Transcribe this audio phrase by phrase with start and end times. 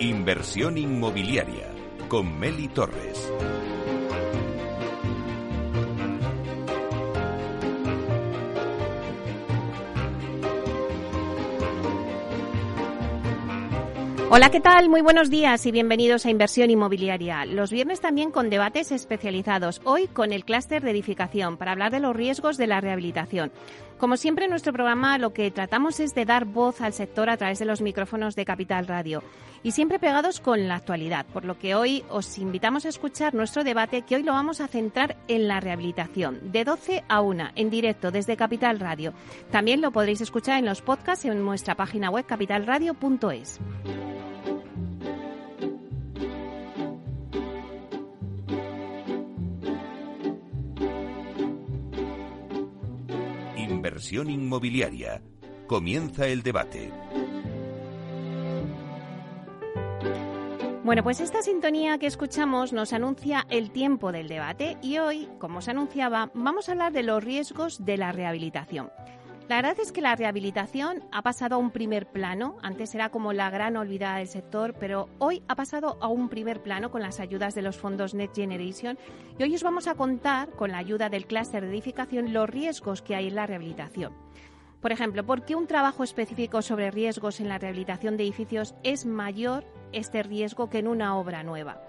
[0.00, 1.74] Inversión inmobiliaria
[2.06, 3.32] con Meli Torres.
[14.30, 14.88] Hola, ¿qué tal?
[14.88, 17.44] Muy buenos días y bienvenidos a Inversión Inmobiliaria.
[17.44, 19.80] Los viernes también con debates especializados.
[19.84, 23.50] Hoy con el clúster de edificación para hablar de los riesgos de la rehabilitación.
[23.98, 27.36] Como siempre en nuestro programa lo que tratamos es de dar voz al sector a
[27.36, 29.24] través de los micrófonos de Capital Radio
[29.64, 33.64] y siempre pegados con la actualidad, por lo que hoy os invitamos a escuchar nuestro
[33.64, 37.70] debate que hoy lo vamos a centrar en la rehabilitación de 12 a 1 en
[37.70, 39.14] directo desde Capital Radio.
[39.50, 43.58] También lo podréis escuchar en los podcasts en nuestra página web capitalradio.es.
[53.98, 55.20] Inversión inmobiliaria.
[55.66, 56.92] Comienza el debate.
[60.84, 65.62] Bueno, pues esta sintonía que escuchamos nos anuncia el tiempo del debate y hoy, como
[65.62, 68.88] se anunciaba, vamos a hablar de los riesgos de la rehabilitación.
[69.48, 72.58] La verdad es que la rehabilitación ha pasado a un primer plano.
[72.62, 76.62] Antes era como la gran olvidada del sector, pero hoy ha pasado a un primer
[76.62, 78.98] plano con las ayudas de los fondos Next Generation.
[79.38, 83.00] Y hoy os vamos a contar, con la ayuda del clúster de edificación, los riesgos
[83.00, 84.12] que hay en la rehabilitación.
[84.82, 89.06] Por ejemplo, ¿por qué un trabajo específico sobre riesgos en la rehabilitación de edificios es
[89.06, 91.80] mayor este riesgo que en una obra nueva?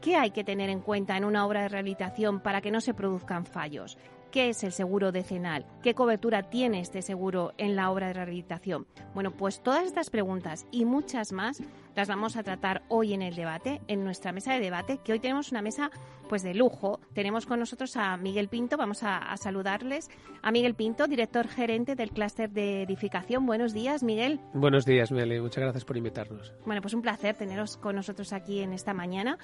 [0.00, 2.94] ¿Qué hay que tener en cuenta en una obra de rehabilitación para que no se
[2.94, 3.98] produzcan fallos?
[4.30, 5.64] ¿Qué es el seguro decenal?
[5.82, 8.86] ¿Qué cobertura tiene este seguro en la obra de rehabilitación?
[9.14, 11.62] Bueno, pues todas estas preguntas y muchas más
[11.98, 15.18] las vamos a tratar hoy en el debate, en nuestra mesa de debate, que hoy
[15.18, 15.90] tenemos una mesa
[16.28, 17.00] pues de lujo.
[17.12, 20.08] Tenemos con nosotros a Miguel Pinto, vamos a, saludarles.
[20.40, 23.46] A Miguel Pinto, director gerente del clúster de edificación.
[23.46, 24.38] Buenos días, Miguel.
[24.54, 25.40] Buenos días, Meli.
[25.40, 26.52] Muchas gracias por invitarnos.
[26.64, 29.36] Bueno, pues un placer teneros con nosotros aquí en esta mañana.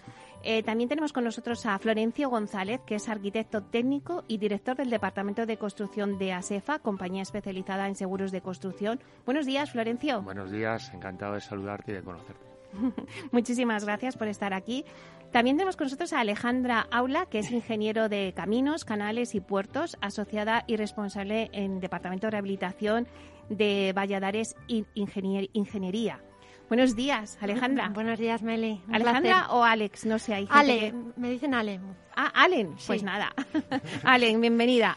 [0.45, 4.91] Eh, también tenemos con nosotros a Florencio González, que es arquitecto técnico y director del
[4.91, 9.01] Departamento de Construcción de ASEFA, compañía especializada en seguros de construcción.
[9.25, 10.23] Buenos días, Florencio.
[10.23, 12.44] Buenos días, encantado de saludarte y de conocerte.
[13.33, 14.85] Muchísimas gracias por estar aquí.
[15.33, 19.97] También tenemos con nosotros a Alejandra Aula, que es ingeniero de caminos, canales y puertos,
[20.01, 23.09] asociada y responsable en Departamento de Rehabilitación
[23.49, 26.21] de Valladares Ingeniería.
[26.69, 27.91] Buenos días, Alejandra.
[27.91, 28.81] Buenos días, Meli.
[28.91, 30.07] ¿Alejandra o Alex?
[30.07, 31.81] No sé, hay Ale, me dicen Ale.
[32.17, 33.35] Ah, Allen, pues nada.
[34.05, 34.97] Allen, bienvenida.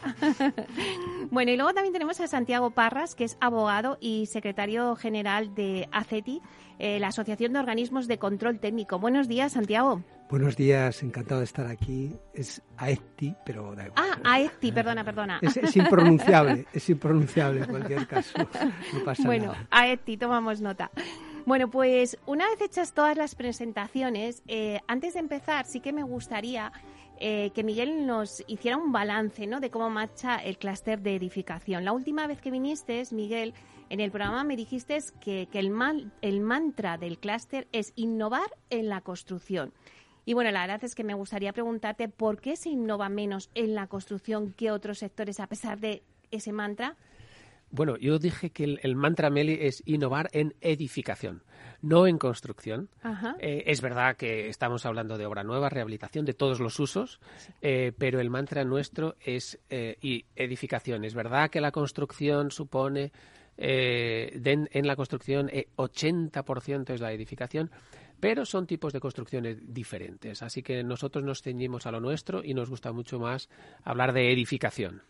[1.30, 5.88] bueno, y luego también tenemos a Santiago Parras, que es abogado y secretario general de
[5.90, 6.40] ACETI,
[6.78, 9.00] eh, la Asociación de Organismos de Control Técnico.
[9.00, 10.02] Buenos días, Santiago.
[10.30, 12.14] Buenos días, encantado de estar aquí.
[12.34, 14.04] Es AETI, pero da igual.
[14.22, 15.40] Ah, AETI, perdona, perdona.
[15.42, 18.38] Es, impronunciable, es impronunciable en cualquier caso.
[18.92, 20.90] No pasa bueno, AETI, tomamos nota.
[21.48, 26.02] Bueno, pues una vez hechas todas las presentaciones, eh, antes de empezar, sí que me
[26.02, 26.70] gustaría
[27.20, 29.58] eh, que Miguel nos hiciera un balance ¿no?
[29.58, 31.86] de cómo marcha el clúster de edificación.
[31.86, 33.54] La última vez que viniste, Miguel,
[33.88, 39.00] en el programa me dijiste que, el, el mantra del clúster es innovar en la
[39.00, 39.72] construcción.
[40.26, 43.74] Y bueno, la verdad es que me gustaría preguntarte por qué se innova menos en
[43.74, 46.98] la construcción que otros sectores a pesar de ese mantra.
[47.70, 51.42] Bueno, yo dije que el, mantra Meli es innovar en edificación,
[51.82, 52.88] no en construcción.
[53.40, 57.20] Eh, es verdad que estamos hablando de obra nueva, rehabilitación, de todos los usos,
[57.60, 61.04] eh, pero el mantra nuestro es eh, edificación.
[61.04, 63.12] Es verdad que la construcción supone,
[63.58, 67.70] en la construcción, 80% es la edificación,
[68.20, 70.42] pero son tipos de construcciones diferentes.
[70.42, 73.48] Así que nosotros nos ceñimos a lo nuestro y nos gusta mucho más
[73.84, 75.02] hablar de edificación.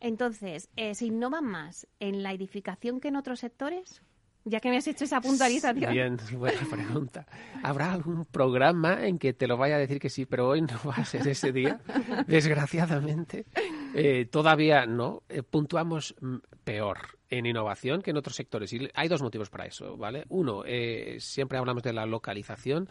[0.00, 4.02] Entonces, eh, ¿se innova más en la edificación que en otros sectores?
[4.44, 5.92] Ya que me has hecho esa puntualización.
[5.92, 7.26] Bien, buena pregunta.
[7.62, 10.78] ¿Habrá algún programa en que te lo vaya a decir que sí, pero hoy no
[10.86, 11.80] va a ser ese día?
[12.26, 13.46] Desgraciadamente.
[13.94, 15.22] Eh, todavía no.
[15.28, 18.72] Eh, puntuamos mm, peor en innovación que en otros sectores.
[18.72, 20.24] Y hay dos motivos para eso, ¿vale?
[20.28, 22.88] Uno, eh, siempre hablamos de la localización.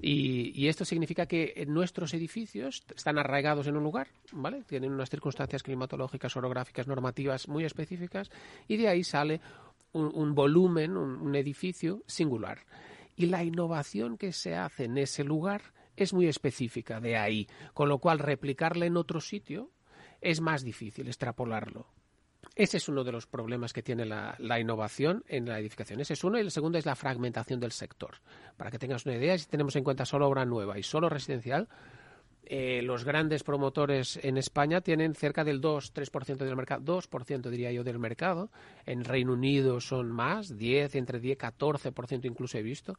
[0.00, 4.62] Y, esto significa que nuestros edificios están arraigados en un lugar, ¿vale?
[4.62, 8.30] Tienen unas circunstancias climatológicas, orográficas, normativas muy específicas
[8.68, 9.40] y de ahí sale
[9.92, 12.60] un, volumen, un, edificio singular.
[13.16, 15.62] Y la innovación que se hace en ese lugar
[15.96, 19.72] es muy específica de ahí, con lo cual replicarla en otro sitio
[20.20, 21.88] es más difícil, extrapolarlo.
[22.58, 26.00] Ese es uno de los problemas que tiene la, innovación en la edificación.
[26.00, 26.38] Ese es uno.
[26.38, 28.16] Y el segundo es la fragmentación del sector.
[28.56, 31.68] Para que tengas una idea, si tenemos en cuenta solo obra nueva y solo residencial,
[32.42, 37.84] eh, los grandes promotores en España tienen cerca del 2-3% del mercado, 2% diría yo
[37.84, 38.50] del mercado.
[38.86, 42.98] En Reino Unido son más, 10, entre 10 14% incluso he visto.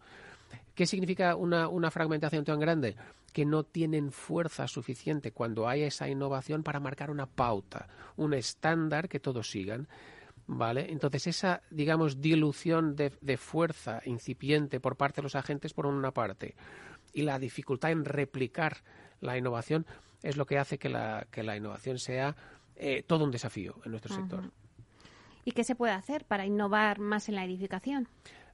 [0.75, 2.95] ¿Qué significa una, una fragmentación tan grande?
[3.33, 7.87] Que no tienen fuerza suficiente cuando hay esa innovación para marcar una pauta,
[8.17, 9.87] un estándar que todos sigan.
[10.51, 10.91] ¿Vale?
[10.91, 16.09] Entonces, esa, digamos, dilución de, de, fuerza incipiente por parte de los agentes, por una
[16.09, 16.55] parte,
[17.13, 18.77] y la dificultad en replicar
[19.21, 19.85] la innovación,
[20.23, 22.35] es lo que hace que la, que la innovación sea
[22.75, 24.51] eh, todo un desafío en nuestro sector.
[25.45, 28.07] ¿Y qué se puede hacer para innovar más en la edificación?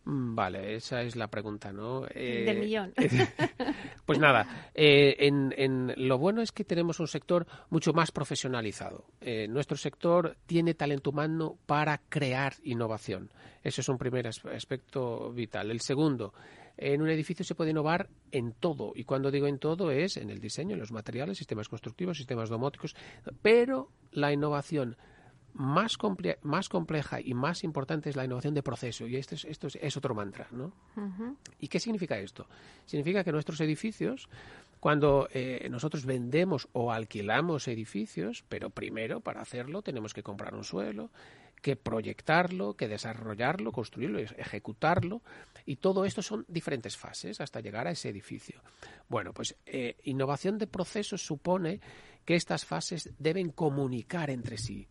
[0.05, 2.05] Mm, vale, esa es la pregunta, ¿no?
[2.13, 2.93] Eh, Del millón.
[4.05, 9.05] pues nada, eh, en, en, lo bueno es que tenemos un sector mucho más profesionalizado.
[9.19, 13.31] Eh, nuestro sector tiene talento humano para crear innovación.
[13.63, 15.71] Ese es un primer aspecto vital.
[15.71, 16.33] El segundo,
[16.77, 18.91] en un edificio se puede innovar en todo.
[18.95, 22.49] Y cuando digo en todo es en el diseño, en los materiales, sistemas constructivos, sistemas
[22.49, 22.95] domóticos.
[23.41, 24.97] Pero la innovación
[25.55, 29.07] más, comple más compleja y más importante es la innovación de proceso.
[29.07, 30.47] Y esto es, esto es, es otro mantra.
[30.51, 30.73] ¿no?
[30.95, 31.35] Uh -huh.
[31.59, 32.47] ¿Y qué significa esto?
[32.85, 34.27] Significa que nuestros edificios,
[34.79, 40.63] cuando eh, nosotros vendemos o alquilamos edificios, pero primero para hacerlo tenemos que comprar un
[40.63, 41.09] suelo,
[41.61, 45.21] que proyectarlo, que desarrollarlo, construirlo, ejecutarlo.
[45.65, 48.61] Y todo esto son diferentes fases hasta llegar a ese edificio.
[49.07, 51.79] Bueno, pues eh, innovación de procesos supone
[52.25, 54.89] que estas fases deben comunicar entre sí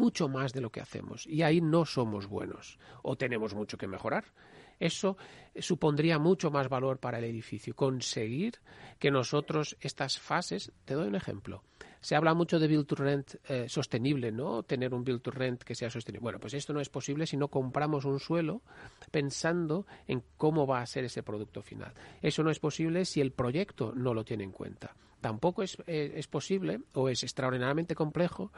[0.00, 1.26] mucho más de lo que hacemos.
[1.26, 4.24] Y ahí no somos buenos o tenemos mucho que mejorar.
[4.78, 5.18] Eso
[5.56, 7.76] supondría mucho más valor para el edificio.
[7.76, 8.54] Conseguir
[8.98, 11.62] que nosotros estas fases, te doy un ejemplo.
[12.00, 14.62] Se habla mucho de build to rent eh, sostenible, ¿no?
[14.62, 16.22] Tener un build to rent que sea sostenible.
[16.22, 18.62] Bueno, pues esto no es posible si no compramos un suelo
[19.10, 21.92] pensando en cómo va a ser ese producto final.
[22.22, 24.96] Eso no es posible si el proyecto no lo tiene en cuenta.
[25.20, 28.50] Tampoco es, eh, es posible o es extraordinariamente complejo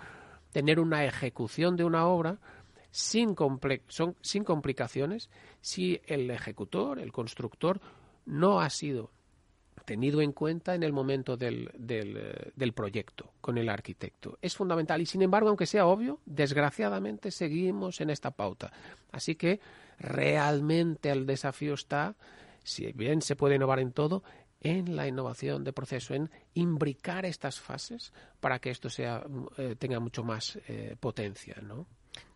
[0.53, 2.39] tener una ejecución de una obra
[2.91, 3.35] sin,
[3.89, 7.81] son, sin complicaciones si el ejecutor, el constructor,
[8.27, 9.11] no ha sido
[9.85, 14.39] tenido en cuenta en el momento del, del, del, proyecto con el arquitecto.
[14.41, 18.73] Es fundamental y, sin embargo, aunque sea obvio, desgraciadamente seguimos en esta pauta.
[19.11, 19.59] Así que
[19.99, 22.15] realmente el desafío está,
[22.63, 24.23] si bien se puede innovar en todo,
[24.63, 29.25] en la innovación de proceso, en imbricar estas fases para que esto sea,
[29.59, 31.87] eh, tenga mucho más eh, potencia, ¿no?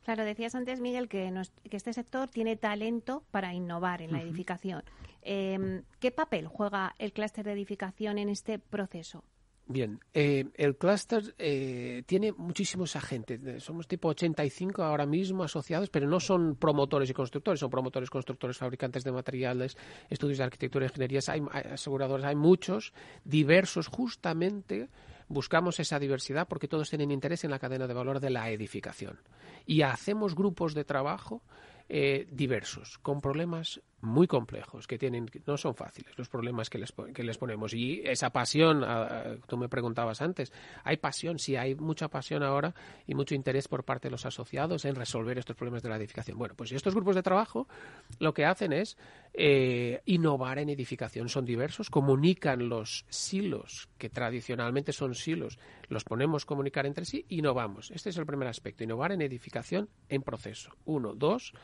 [0.04, 4.18] Claro, decías antes, Miguel, que, nos, que, este sector tiene talento para innovar en la
[4.18, 4.24] uh -huh.
[4.24, 4.82] edificación.
[5.22, 9.24] Eh, ¿Qué papel juega el clúster de edificación en este proceso?
[9.68, 13.64] Bien, eh, el clúster eh, tiene muchísimos agentes.
[13.64, 18.56] Somos tipo 85 ahora mismo asociados, pero no son promotores y constructores, son promotores, constructores,
[18.56, 19.76] fabricantes de materiales,
[20.08, 22.92] estudios de arquitectura, ingenierías, hay, hay aseguradores, hay muchos,
[23.24, 24.88] diversos, justamente
[25.28, 29.18] buscamos esa diversidad porque todos tienen interés en la cadena de valor de la edificación.
[29.66, 31.42] Y hacemos grupos de trabajo
[31.88, 36.92] eh, diversos, con problemas muy complejos, que tienen no son fáciles los problemas que les,
[37.14, 37.72] que les ponemos.
[37.72, 40.52] Y esa pasión, uh, tú me preguntabas antes,
[40.84, 42.74] hay pasión, sí, hay mucha pasión ahora
[43.06, 46.38] y mucho interés por parte de los asociados en resolver estos problemas de la edificación.
[46.38, 47.68] Bueno, pues estos grupos de trabajo
[48.18, 48.98] lo que hacen es
[49.32, 51.28] eh, innovar en edificación.
[51.28, 57.24] Son diversos, comunican los silos, que tradicionalmente son silos, los ponemos a comunicar entre sí,
[57.30, 57.90] innovamos.
[57.90, 60.70] Este es el primer aspecto, innovar en edificación en proceso.
[60.84, 61.54] Uno, dos,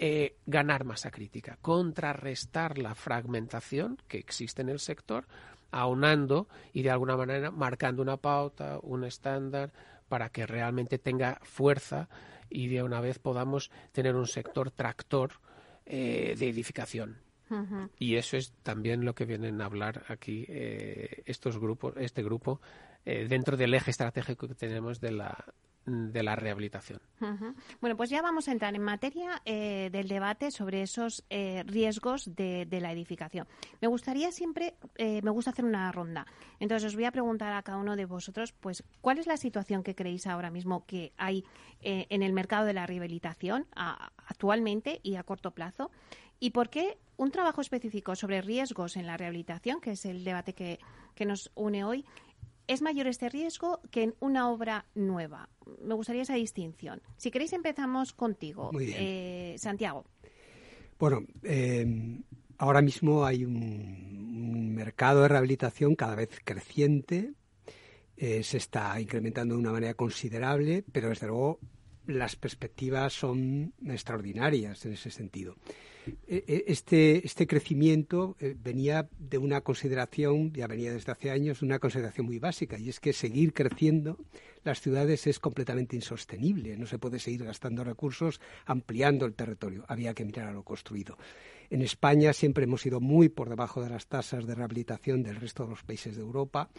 [0.00, 5.26] eh, ganar masa crítica, contrarrestar la fragmentación que existe en el sector,
[5.72, 9.72] aunando y de alguna manera marcando una pauta, un estándar,
[10.08, 12.08] para que realmente tenga fuerza
[12.48, 15.32] y de una vez podamos tener un sector tractor
[15.84, 17.18] eh, de edificación.
[17.50, 17.90] Uh -huh.
[17.98, 22.60] Y eso es también lo que vienen a hablar aquí eh, estos grupos, este grupo,
[23.04, 25.44] eh, dentro del eje estratégico que tenemos de la,
[25.88, 27.00] de la rehabilitación.
[27.80, 32.34] Bueno, pues ya vamos a entrar en materia eh, del debate sobre esos eh, riesgos
[32.36, 33.46] de, de, la edificación.
[33.80, 36.26] Me gustaría siempre, eh, me gusta hacer una ronda.
[36.60, 39.82] Entonces os voy a preguntar a cada uno de vosotros, pues, ¿cuál es la situación
[39.82, 41.44] que creéis ahora mismo que hay
[41.80, 45.90] eh, en el mercado de la rehabilitación actualmente y a corto plazo?
[46.40, 50.52] ¿Y por qué un trabajo específico sobre riesgos en la rehabilitación, que es el debate
[50.52, 50.78] que,
[51.16, 52.04] que nos une hoy,
[52.68, 55.48] es mayor este riesgo que en una obra nueva.
[55.82, 57.02] Me gustaría esa distinción.
[57.16, 60.04] Si queréis empezamos contigo, eh, Santiago.
[60.98, 62.20] Bueno, eh,
[62.58, 67.32] ahora mismo hay un, un, mercado de rehabilitación cada vez creciente,
[68.16, 71.60] eh, se está incrementando de una manera considerable, pero desde luego
[72.06, 75.56] las perspectivas son extraordinarias en ese sentido.
[76.26, 82.38] Este, este crecimiento venía de una consideración, ya venía desde hace años, una consideración muy
[82.38, 84.18] básica, y es que seguir creciendo
[84.64, 86.76] las ciudades es completamente insostenible.
[86.76, 89.84] No se puede seguir gastando recursos ampliando el territorio.
[89.88, 91.16] Había que mirar a lo construido.
[91.70, 95.64] En España siempre hemos ido muy por debajo de las tasas de rehabilitación del resto
[95.64, 96.70] de los países de Europa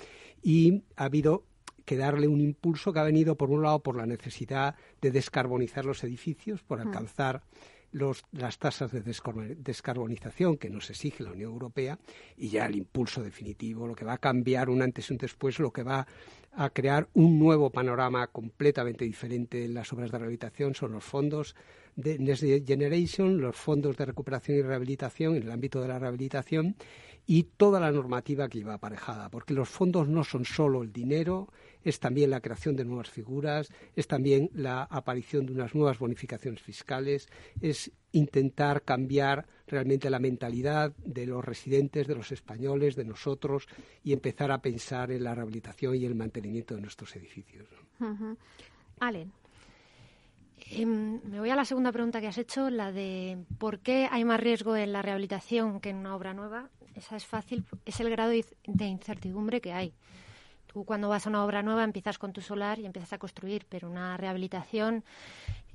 [0.42, 1.46] y ha habido
[1.86, 5.86] que darle un impulso que ha venido, por un lado, por la necesidad de descarbonizar
[5.86, 7.42] los edificios, por alcanzar
[7.92, 12.00] las tasas de descarbonización que nos exige la Unión Europea
[12.38, 15.60] y ya el impulso definitivo, lo que va a cambiar un antes y un después,
[15.60, 16.08] lo que va
[16.54, 19.66] a crear un nuevo panorama completamente diferente.
[19.66, 21.56] En las obras de rehabilitación son los fondos
[21.96, 26.76] de Next Generation, los fondos de recuperación y rehabilitación en el ámbito de la rehabilitación
[27.26, 31.50] y toda la normativa que lleva aparejada, porque los fondos no son solo el dinero,
[31.84, 36.62] es también la creación de nuevas figuras, es también la aparición de unas nuevas bonificaciones
[36.62, 37.28] fiscales,
[37.62, 43.68] es intentar cambiar realmente la mentalidad de los residentes, de los españoles, de nosotros
[44.04, 47.68] y empezar a pensar en la rehabilitación y el mantenimiento de nuestros edificios.
[49.00, 49.32] Allen.
[50.72, 54.26] Em, me voy a la segunda pregunta que has hecho, la de por qué hay
[54.26, 56.70] más riesgo en la rehabilitación que en una obra nueva.
[56.96, 59.94] Esa es fácil, es el grado de incertidumbre que hay.
[60.72, 63.66] Tú cuando vas a una obra nueva empiezas con tu solar y empiezas a construir,
[63.68, 65.04] pero una rehabilitación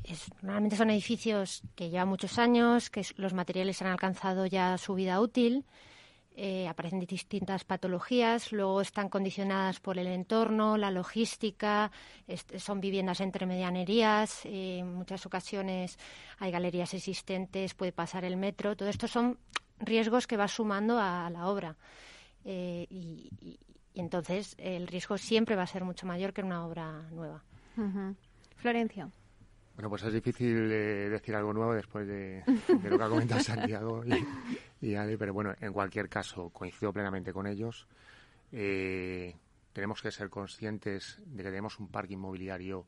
[0.04, 4.94] es, normalmente son edificios que llevan muchos años, que los materiales han alcanzado ya su
[4.94, 5.64] vida útil
[6.36, 11.92] eh, aparecen distintas patologías, luego están condicionadas por el entorno, la logística,
[12.58, 15.96] son viviendas entre medianerías, eh, en muchas ocasiones
[16.40, 19.38] hay galerías existentes, puede pasar el metro, todo esto son
[19.78, 21.76] riesgos que va sumando a, la obra.
[22.44, 22.88] Eh,
[24.00, 27.42] entonces el riesgo siempre va a ser mucho mayor que en una obra nueva.
[28.56, 29.10] Florencia.
[29.74, 34.04] Bueno, pues es difícil decir algo nuevo después de, lo que ha comentado Santiago
[35.18, 37.86] pero bueno, en cualquier caso, coincido plenamente con ellos.
[38.52, 39.34] Eh,
[39.72, 42.86] tenemos que ser conscientes de que tenemos un parque inmobiliario,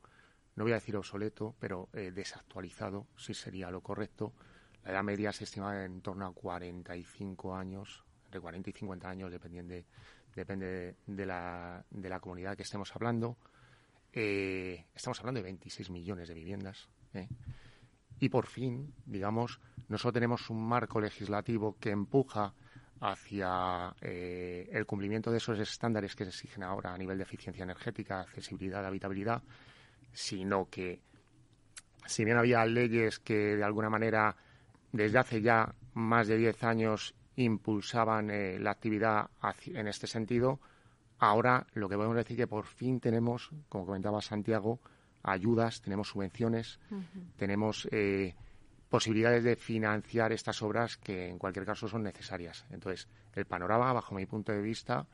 [0.55, 4.33] no voy a decir obsoleto, pero eh, desactualizado, si sería lo correcto.
[4.85, 9.31] La edad media se estima en torno a 45 años, entre 40 y 50 años,
[9.31, 9.85] depende,
[10.37, 13.37] depende de, la, de la comunidad que estemos hablando.
[14.13, 16.87] Eh, estamos hablando de 26 millones de viviendas.
[18.19, 22.53] Y por fin, digamos, nosotros tenemos un marco legislativo que empuja
[22.99, 27.63] hacia eh, el cumplimiento de esos estándares que se exigen ahora a nivel de eficiencia
[27.63, 29.41] energética, accesibilidad, habitabilidad,
[30.13, 31.01] sino que
[32.05, 34.35] si bien había leyes que de alguna manera
[34.91, 39.29] desde hace ya más de 10 años impulsaban eh, la actividad
[39.67, 40.59] en este sentido,
[41.19, 44.79] ahora lo que podemos decir que por fin tenemos, como comentaba Santiago,
[45.23, 46.79] ayudas, tenemos subvenciones,
[47.37, 48.35] tenemos eh,
[48.89, 52.65] posibilidades de financiar estas obras que en cualquier caso son necesarias.
[52.71, 55.05] Entonces, el panorama, bajo mi punto de vista,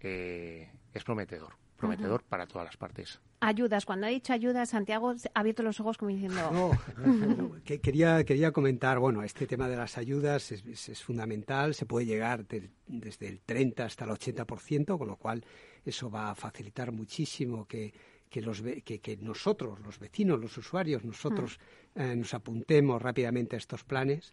[0.00, 3.20] eh, es prometedor, prometedor para todas las partes.
[3.40, 6.50] Ayudas, cuando ha dicho ayudas, Santiago ha abierto los ojos como diciendo...
[6.52, 12.06] No, que quería, quería comentar, bueno, este tema de las ayudas es, fundamental, se puede
[12.06, 12.46] llegar
[12.86, 15.44] desde el 30 hasta el 80%, con lo cual
[15.84, 17.92] eso va a facilitar muchísimo que
[18.30, 21.58] que, los, que, que nosotros, los vecinos, los usuarios, nosotros
[21.96, 22.00] mm.
[22.00, 24.32] eh, nos apuntemos rápidamente a estos planes.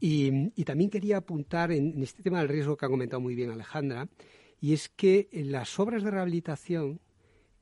[0.00, 4.08] Y, también quería apuntar en, este tema del riesgo que ha comentado muy bien Alejandra,
[4.62, 7.00] y es que en las obras de rehabilitación,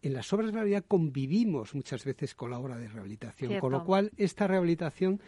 [0.03, 3.85] en las obras de rehabilitación convivimos muchas veces con la obra de rehabilitación, con lo
[3.87, 5.19] cual esta rehabilitación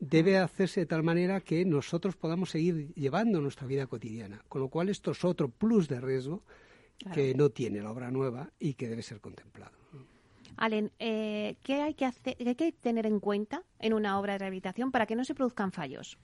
[0.00, 4.70] debe hacerse de tal manera que nosotros podamos seguir llevando nuestra vida cotidiana, con lo
[4.70, 6.42] cual esto es otro plus de riesgo
[7.14, 9.70] que no tiene la obra nueva y que debe ser contemplado.
[10.56, 14.40] Alen, eh, ¿qué hay que, hacer, hay que tener en cuenta en una obra de
[14.40, 16.18] rehabilitación para que no se produzcan fallos?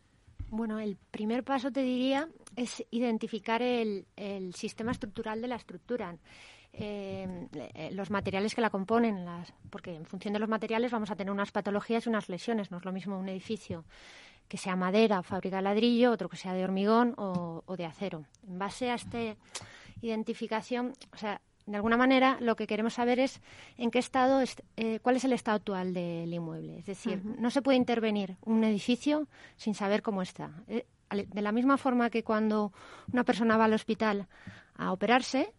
[0.50, 4.06] Bueno, el primer paso te diría es identificar el,
[4.54, 6.16] sistema estructural de la estructura.
[6.72, 7.48] Eh,
[7.92, 11.32] los materiales que la componen, las, porque en función de los materiales vamos a tener
[11.32, 12.70] unas patologías y unas lesiones.
[12.70, 13.84] No es lo mismo un edificio
[14.48, 18.24] que sea madera fábrica de ladrillo, otro que sea de hormigón o, o de acero.
[18.46, 19.18] En base a esta
[20.00, 23.40] identificación, o sea, de alguna manera lo que queremos saber es
[23.76, 24.42] en qué estado,
[24.76, 26.78] eh, cuál es el estado actual del inmueble.
[26.78, 30.50] Es decir, no se puede intervenir un edificio sin saber cómo está.
[30.68, 32.72] Eh, de la misma forma que cuando
[33.12, 34.26] una persona va al hospital
[34.76, 35.52] a operarse,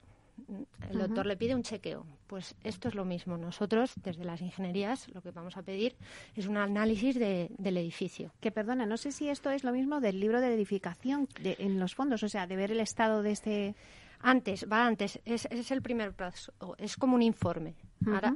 [0.90, 2.06] el doctor le pide un chequeo.
[2.28, 3.38] Pues esto es lo mismo.
[3.38, 5.96] Nosotros, desde las ingenierías, lo que vamos a pedir
[6.36, 8.32] es un análisis del edificio.
[8.40, 11.96] Que perdona, no sé si esto es lo mismo del libro de edificación en los
[11.96, 13.76] fondos, o sea, de ver el estado de este
[14.20, 17.76] antes, va antes, es, es el primer paso, es como un informe.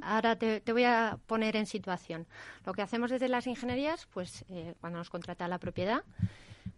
[0.01, 2.27] Ahora, te, voy a poner en situación.
[2.65, 6.03] Lo que hacemos desde las ingenierías, pues eh, cuando nos contrata la propiedad,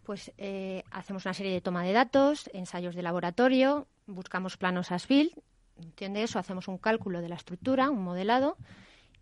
[0.03, 5.33] pues eh, hacemos una serie de toma de datos, ensayos de laboratorio, buscamos planos ASFIL,
[5.77, 8.57] entiende eso, hacemos un cálculo de la estructura, un modelado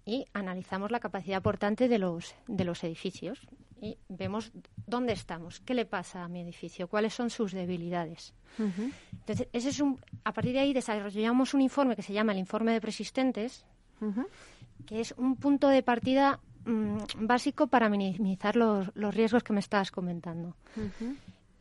[0.05, 3.48] y analizamos la capacidad portante de los, de los edificios.
[3.81, 4.51] y vemos
[4.86, 8.34] dónde estamos, qué le pasa a mi edificio, cuáles son sus debilidades.
[8.60, 12.38] Entonces, ese es un, a partir de ahí desarrollamos un informe que se llama el
[12.38, 13.65] informe de persistentes,
[14.86, 19.91] que es un punto de partida mm, básico para minimizar los, riesgos que me estás
[19.91, 20.55] comentando.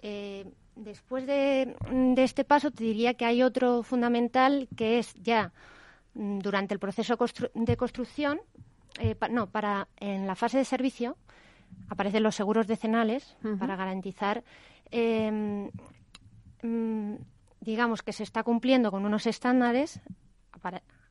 [0.01, 1.77] Eh, después de,
[2.17, 5.53] este paso, te diría que hay otro fundamental que es ya
[6.15, 7.17] durante el proceso
[7.55, 8.41] de construcción,
[8.99, 11.17] eh, no, para en la fase de servicio,
[11.89, 14.43] aparecen los seguros decenales para garantizar,
[14.93, 15.69] mm,
[17.61, 20.01] digamos, que se está cumpliendo con unos estándares.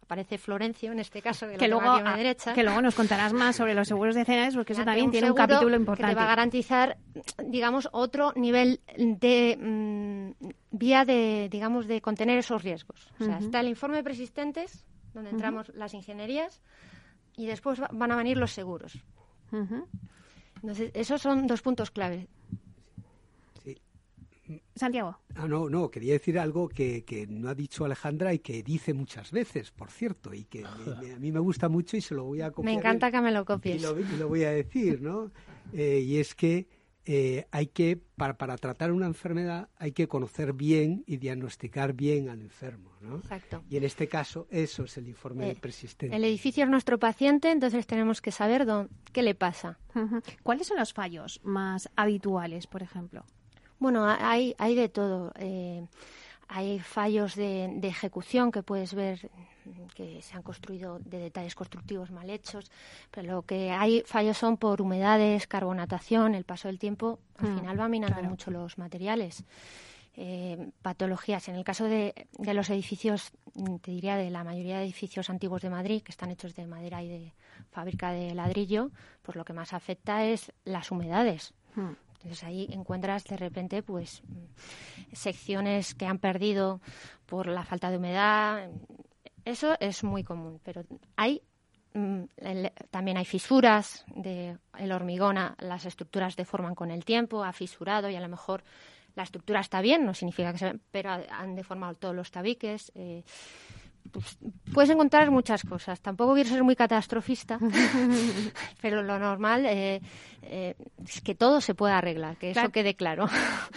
[0.10, 2.56] Aparece Florencio, en este caso, que, luego, a derecha.
[2.56, 5.76] que luego nos contarás más sobre los seguros decenales, porque eso también tiene un capítulo
[5.76, 6.14] importante.
[6.14, 6.98] Que va a garantizar,
[7.46, 13.08] digamos, otro nivel de mm, vía de, digamos, de contener esos riesgos.
[13.20, 16.64] O sea, está el informe de persistentes, donde entramos las ingenierías,
[17.38, 18.98] y después van a venir los seguros.
[19.52, 22.28] Entonces, esos son dos puntos clave.
[24.76, 25.18] Santiago.
[25.36, 29.32] Ah, no, no, quería decir algo que, no ha dicho Alejandra y que dice muchas
[29.32, 32.52] veces, por cierto, y que a mí me gusta mucho y se lo voy a
[32.52, 32.74] copiar.
[32.74, 33.82] Me encanta que me lo copies.
[33.82, 35.32] Y lo, voy a decir, ¿no?
[35.72, 36.68] Eh, y es que
[37.06, 42.30] eh, hay que, para, para, tratar una enfermedad, hay que conocer bien y diagnosticar bien
[42.30, 43.18] al enfermo, ¿no?
[43.18, 43.64] Exacto.
[43.70, 46.16] Y en este caso, eso es el informe de eh, persistencia.
[46.16, 49.80] El edificio es nuestro paciente, entonces tenemos que saber dónde, qué le pasa.
[50.44, 53.26] ¿Cuáles son los fallos más habituales, por ejemplo?
[53.80, 55.32] Bueno, hay, hay de todo.
[55.40, 55.86] Eh,
[56.50, 59.30] hay fallos de, ejecución que puedes ver
[59.94, 62.72] que se han construido de detalles constructivos mal hechos,
[63.12, 67.58] pero lo que hay fallos son por humedades, carbonatación, el paso del tiempo, al mm,
[67.60, 69.44] final va minando mucho los materiales.
[70.16, 71.48] Eh, patologías.
[71.48, 73.32] En el caso de, de, los edificios,
[73.82, 77.02] te diría de la mayoría de edificios antiguos de Madrid, que están hechos de madera
[77.04, 77.34] y de
[77.72, 81.54] fábrica de ladrillo, pues lo que más afecta es las humedades.
[81.76, 82.09] Mm.
[82.22, 84.22] Entonces ahí encuentras de repente pues
[85.14, 86.82] secciones que han perdido
[87.26, 88.70] por la falta de humedad.
[89.46, 90.84] Eso es muy común, pero
[91.16, 91.42] hay
[91.94, 92.24] mm,
[92.92, 98.16] también hay fisuras de el hormigón, las estructuras deforman con el tiempo, ha fisurado y
[98.16, 98.64] a lo mejor
[99.16, 102.92] la estructura está bien, no significa que se, pero han deformado todos los tabiques.
[102.96, 103.24] Eh,
[104.12, 104.38] pues,
[104.74, 106.02] puedes encontrar muchas cosas.
[106.02, 107.60] Tampoco quiero ser muy catastrofista,
[108.82, 110.02] pero lo normal eh,
[110.42, 113.28] eh, es que todo se pueda arreglar, que eso quede claro.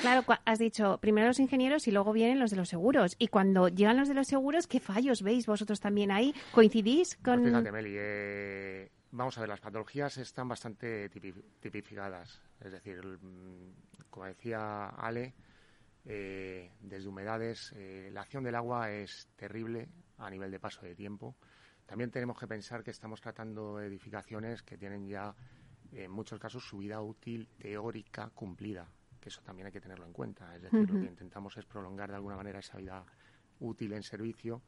[0.00, 3.14] Claro, has dicho primero los ingenieros y luego vienen los de los seguros.
[3.18, 6.34] Y cuando llegan los de los seguros, ¿qué fallos veis vosotros también ahí?
[6.52, 7.44] ¿Coincidís pues con...?
[7.44, 12.40] fíjate, Meli, eh, vamos a ver, las patologías están bastante tipificadas.
[12.60, 15.34] Es decir, mm, como decía Ale,
[16.04, 17.72] desde humedades,
[18.10, 19.88] la acción del agua es terrible
[20.26, 21.36] a nivel de paso de tiempo.
[21.86, 25.34] También tenemos que pensar que estamos tratando edificaciones que tienen ya,
[25.92, 28.88] en muchos casos, su vida útil teórica cumplida,
[29.20, 30.54] que eso también hay que tenerlo en cuenta.
[30.54, 33.04] Es decir, lo que intentamos es prolongar de alguna manera esa vida
[33.60, 34.62] útil en servicio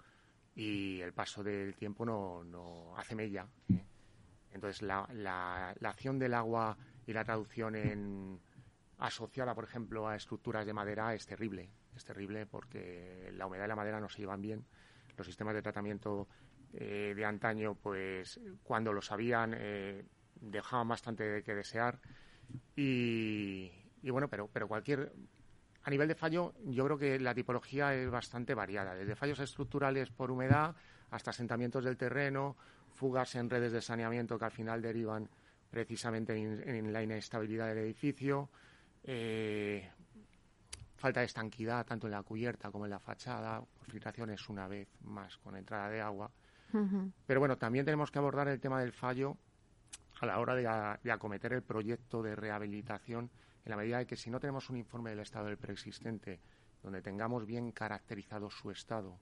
[0.55, 3.47] y el paso del tiempo no, no hace mella.
[3.71, 3.85] ¿eh?
[4.53, 8.41] Entonces, la, la, la, acción del agua y la traducción en,
[8.99, 11.71] asociada, por ejemplo, a estructuras de madera es terrible.
[11.97, 14.65] Es terrible porque la humedad y la madera no se llevan bien
[15.17, 16.29] los sistemas de tratamiento
[16.73, 20.05] eh, de antaño, pues cuando lo sabían, eh,
[20.41, 22.01] dejaban bastante que desear.
[22.77, 23.71] Y,
[24.03, 25.13] bueno, pero, pero cualquier.
[25.85, 30.11] A nivel de fallo, yo creo que la tipología es bastante variada, desde fallos estructurales
[30.11, 30.75] por humedad
[31.11, 32.57] hasta asentamientos del terreno,
[32.95, 35.29] fugas en redes de saneamiento que al final derivan
[35.71, 38.49] precisamente en, la inestabilidad del edificio,
[39.03, 39.91] eh,
[41.05, 45.37] falta de estanquidad tanto en la cubierta como en la fachada, filtraciones una vez más
[45.37, 46.31] con entrada de agua.
[47.27, 49.37] Pero bueno, también tenemos que abordar el tema del fallo
[50.21, 53.31] a la hora de, acometer el proyecto de rehabilitación
[53.67, 56.41] en la medida de que si no tenemos un informe del estado del preexistente
[56.83, 59.19] donde tengamos bien caracterizado su estado,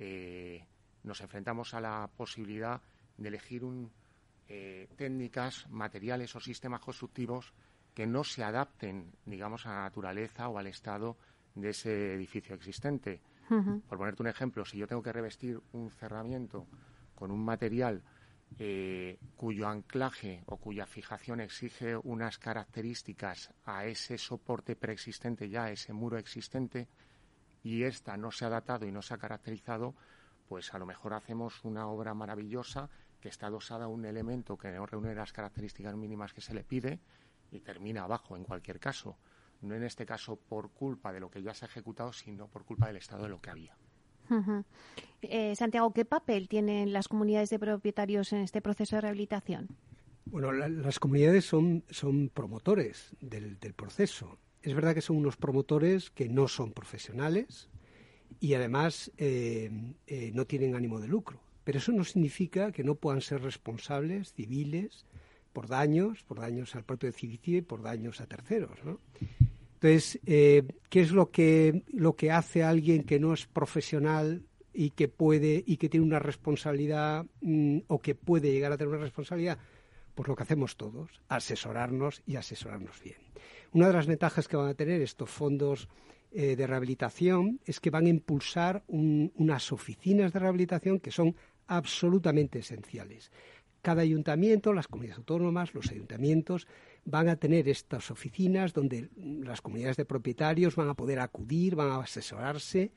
[0.00, 0.66] eh,
[1.04, 2.82] nos enfrentamos a la posibilidad
[3.16, 3.92] de elegir un,
[4.48, 7.54] eh, técnicas, materiales o sistemas constructivos
[7.94, 11.16] que no se adapten, digamos, a la naturaleza o al estado
[11.54, 13.20] de ese edificio existente.
[13.48, 16.66] Por ponerte un ejemplo, si yo tengo que revestir un cerramiento
[17.14, 18.02] con un material
[18.58, 25.70] eh, cuyo anclaje o cuya fijación exige unas características a ese soporte preexistente ya, a
[25.70, 26.88] ese muro existente,
[27.62, 29.94] y esta no se ha adaptado y no se ha caracterizado,
[30.48, 32.88] pues a lo mejor hacemos una obra maravillosa
[33.20, 36.64] que está adosada a un elemento que no reúne las características mínimas que se le
[36.64, 37.00] pide
[37.50, 39.16] y termina abajo en cualquier caso.
[39.62, 42.64] No en este caso por culpa de lo que ya se ha ejecutado, sino por
[42.64, 43.76] culpa del estado de lo que había.
[45.22, 49.68] Eh, Santiago, ¿qué papel tienen las comunidades de propietarios en este proceso de rehabilitación?
[50.26, 54.38] Bueno, las comunidades son, son promotores del, proceso.
[54.62, 57.68] Es verdad que son unos promotores que no son profesionales
[58.40, 59.70] y además eh,
[60.06, 61.40] eh, no tienen ánimo de lucro.
[61.64, 65.04] Pero eso no significa que no puedan ser responsables civiles
[65.54, 68.84] por daños, por daños al propio edificio y por daños a terceros.
[68.84, 69.00] ¿no?
[69.74, 74.42] Entonces, eh, ¿qué es lo que, lo que hace alguien que no es profesional
[74.74, 78.92] y que puede y que tiene una responsabilidad mm, o que puede llegar a tener
[78.92, 79.58] una responsabilidad?
[80.14, 83.18] Pues lo que hacemos todos, asesorarnos y asesorarnos bien.
[83.72, 85.88] Una de las ventajas que van a tener estos fondos
[86.32, 91.36] eh, de rehabilitación es que van a impulsar unas oficinas de rehabilitación que son
[91.66, 93.30] absolutamente esenciales
[93.84, 96.66] cada ayuntamiento, las comunidades autónomas, los ayuntamientos
[97.04, 101.90] van a tener estas oficinas donde las comunidades de propietarios van a poder acudir, van
[101.90, 102.92] a asesorarse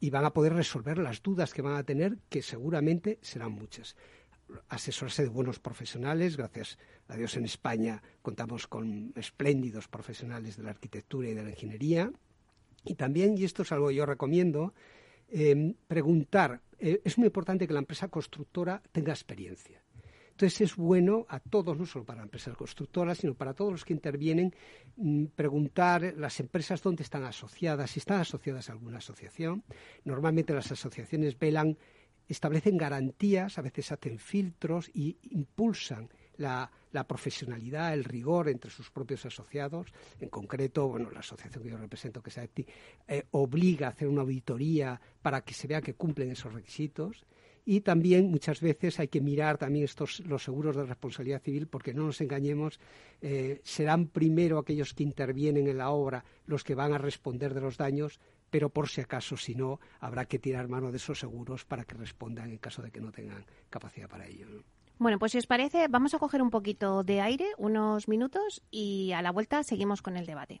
[0.00, 3.94] y van a poder resolver las dudas que van a tener, que seguramente serán muchas.
[4.68, 10.70] Asesorarse de buenos profesionales, gracias a Dios en España contamos con espléndidos profesionales de la
[10.70, 12.10] arquitectura y de la ingeniería.
[12.82, 14.74] Y también, y esto es algo que yo recomiendo,
[15.28, 16.60] eh, preguntar.
[16.80, 19.83] Eh, es muy importante que la empresa constructora tenga experiencia
[20.34, 23.92] entonces es bueno a todos, no solo para empresas constructoras, sino para todos los que
[23.92, 24.52] intervienen,
[24.96, 29.62] mm, preguntar las empresas dónde están asociadas, si están asociadas a alguna asociación.
[30.04, 31.78] Normalmente las asociaciones velan,
[32.26, 36.68] establecen garantías, a veces hacen filtros y impulsan la,
[37.06, 39.86] profesionalidad, el rigor entre sus propios asociados.
[40.18, 42.66] En concreto, bueno, la asociación que yo represento, que es AETI,
[43.06, 47.24] eh, obliga a hacer una auditoría para que se vea que cumplen esos requisitos.
[47.66, 51.94] Y también muchas veces hay que mirar también estos los seguros de responsabilidad civil, porque
[51.94, 52.78] no nos engañemos,
[53.22, 57.62] eh, serán primero aquellos que intervienen en la obra los que van a responder de
[57.62, 61.64] los daños, pero por si acaso, si no, habrá que tirar mano de esos seguros
[61.64, 64.46] para que respondan en caso de que no tengan capacidad para ello.
[64.98, 69.10] Bueno, pues si os parece, vamos a coger un poquito de aire, unos minutos, y
[69.12, 70.60] a la vuelta seguimos con el debate.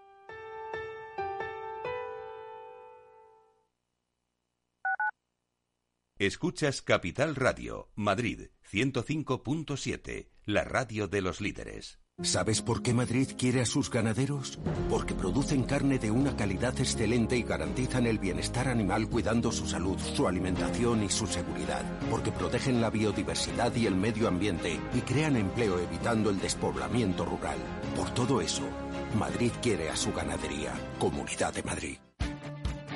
[6.21, 11.97] Escuchas Capital Radio, Madrid 105.7, la radio de los líderes.
[12.21, 14.59] ¿Sabes por qué Madrid quiere a sus ganaderos?
[14.87, 19.97] Porque producen carne de una calidad excelente y garantizan el bienestar animal cuidando su salud,
[19.97, 21.83] su alimentación y su seguridad.
[22.11, 27.57] Porque protegen la biodiversidad y el medio ambiente y crean empleo evitando el despoblamiento rural.
[27.95, 28.69] Por todo eso,
[29.17, 30.71] Madrid quiere a su ganadería.
[30.99, 31.97] Comunidad de Madrid.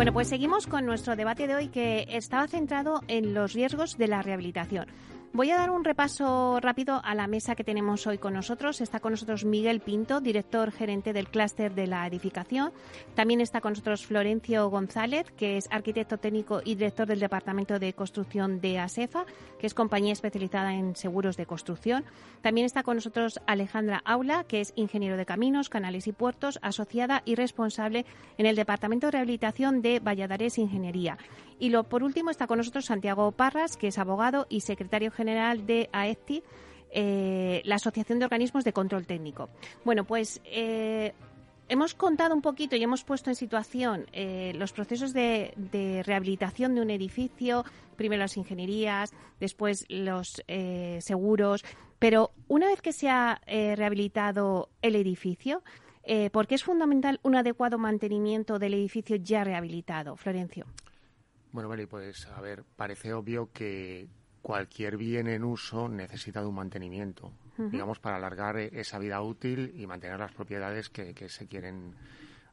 [0.00, 4.08] Bueno, pues seguimos con nuestro debate de hoy que estaba centrado en los riesgos de
[4.08, 4.86] la rehabilitación.
[5.32, 8.80] Voy a dar un repaso rápido a la mesa que tenemos hoy con nosotros.
[8.80, 12.72] Está con nosotros Miguel Pinto, director gerente del clúster de la edificación.
[13.14, 17.92] También está con nosotros Florencio González, que es arquitecto técnico y director del Departamento de
[17.92, 19.24] Construcción de ASEFA,
[19.60, 22.04] que es compañía especializada en seguros de construcción.
[22.42, 27.22] También está con nosotros Alejandra Aula, que es ingeniero de caminos, canales y puertos, asociada
[27.24, 28.04] y responsable
[28.36, 31.18] en el Departamento de Rehabilitación de Valladares Ingeniería.
[31.60, 35.19] Y lo, por último está con nosotros Santiago Parras, que es abogado y secretario general
[35.24, 36.42] de AECTI,
[36.90, 39.50] eh, la Asociación de Organismos de Control Técnico.
[39.84, 41.12] Bueno, pues eh,
[41.68, 45.52] hemos contado un poquito y hemos puesto en situación eh, los procesos de,
[46.04, 47.64] rehabilitación de un edificio,
[47.96, 50.42] primero las ingenierías, después los
[51.00, 51.64] seguros,
[51.98, 55.62] pero una vez que se ha rehabilitado el edificio,
[56.32, 60.16] ¿por qué es fundamental un adecuado mantenimiento del edificio ya rehabilitado?
[60.16, 60.64] Florencio.
[61.52, 64.08] Bueno, vale, pues a ver, parece obvio que
[64.42, 69.72] cualquier bien en uso necesita de un mantenimiento, digamos, para alargar e-, esa vida útil
[69.76, 71.94] y mantener las propiedades que, se quieren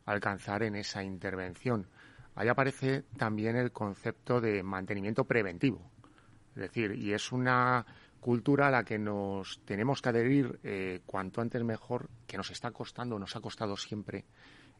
[0.06, 1.88] alcanzar en esa intervención.
[2.36, 5.82] Ahí aparece también el concepto de mantenimiento preventivo.
[6.56, 7.86] Es decir, y es una
[8.20, 12.72] cultura a la que nos tenemos que adherir eh, cuanto antes mejor, que nos está
[12.72, 14.26] costando, nos ha costado siempre,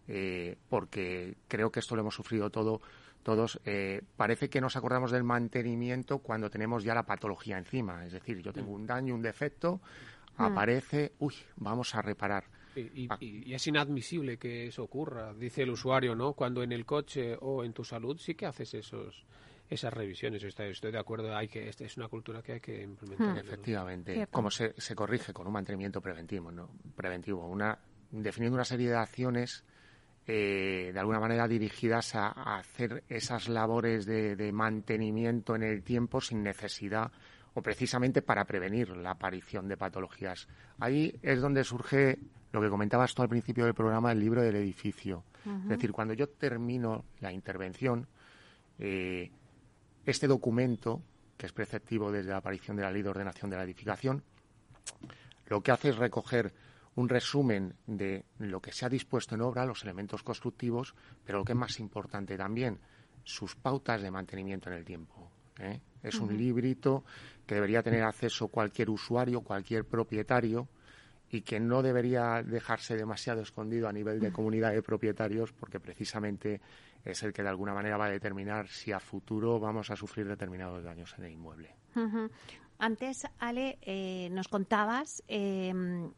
[0.08, 2.82] eh, porque creo que esto lo hemos sufrido todo
[3.28, 8.06] todos, eh, parece que nos acordamos del mantenimiento cuando tenemos ya la patología encima.
[8.06, 9.82] Es decir, yo tengo un daño, un defecto,
[10.38, 10.42] mm.
[10.44, 12.46] aparece, uy, vamos a reparar.
[13.10, 13.18] Ah.
[13.20, 16.36] Y, es inadmisible que eso ocurra, dice el usuario, ¿no?
[16.36, 19.26] Cuando en el coche o en tu salud sí que haces esos
[19.70, 20.42] esas revisiones.
[20.42, 23.36] Estoy, estoy de acuerdo, hay que es una cultura que hay que implementar.
[23.36, 23.40] Mm.
[23.40, 26.70] Efectivamente, como se, se corrige con un mantenimiento preventivo, ¿no?
[26.96, 27.78] preventivo, una
[28.10, 29.66] definiendo una serie de acciones
[30.30, 36.44] eh, de alguna manera dirigidas a, hacer esas labores de, mantenimiento en el tiempo sin
[36.44, 37.10] necesidad
[37.54, 40.50] o precisamente para prevenir la aparición de patologías.
[40.80, 42.20] Ahí es donde surge
[42.52, 45.24] lo que comentabas tú al principio del programa, el libro del edificio.
[45.46, 48.06] Es decir, cuando yo termino la intervención,
[48.80, 49.32] eh,
[50.06, 51.02] este documento,
[51.38, 54.24] que es preceptivo desde la aparición de la ley de ordenación de la edificación,
[55.48, 56.52] lo que hace es recoger
[56.98, 61.46] un resumen de lo que se ha dispuesto en obra, los elementos constructivos, pero lo
[61.46, 62.80] que es más importante también,
[63.24, 65.30] sus pautas de mantenimiento en el tiempo.
[65.60, 65.80] ¿eh?
[66.02, 67.04] Es un librito
[67.46, 70.68] que debería tener acceso cualquier usuario, cualquier propietario,
[71.30, 76.62] y que no debería dejarse demasiado escondido a nivel de comunidad de propietarios, porque precisamente
[77.06, 80.28] es el que de alguna manera va a determinar si a futuro vamos a sufrir
[80.28, 81.76] determinados daños en el inmueble.
[82.80, 86.12] Antes, Ale, eh, nos contabas em,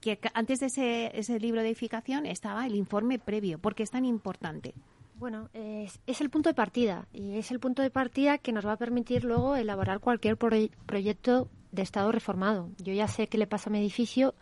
[0.00, 3.58] que antes de ese, ese libro de edificación estaba el informe previo.
[3.58, 4.74] ¿Por qué es tan importante?
[5.18, 8.72] Bueno, es, el punto de partida y es el punto de partida que nos va
[8.72, 12.68] a permitir luego elaborar cualquier proyecto de estado reformado.
[12.78, 14.34] Yo ya sé qué le pasa a mi edificio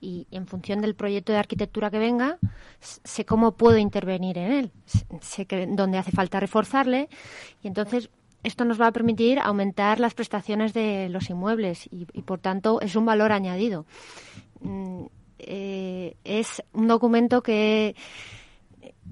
[0.00, 2.38] y en función del proyecto de arquitectura que venga,
[2.80, 4.72] sé cómo puedo intervenir en él,
[5.20, 7.10] sé que, dónde hace falta reforzarle
[7.62, 8.08] y entonces
[8.42, 12.96] esto nos va a permitir aumentar las prestaciones de los inmuebles y por tanto es
[12.96, 13.86] un valor añadido.
[14.60, 15.04] Mm,
[15.38, 17.96] eh, es un documento que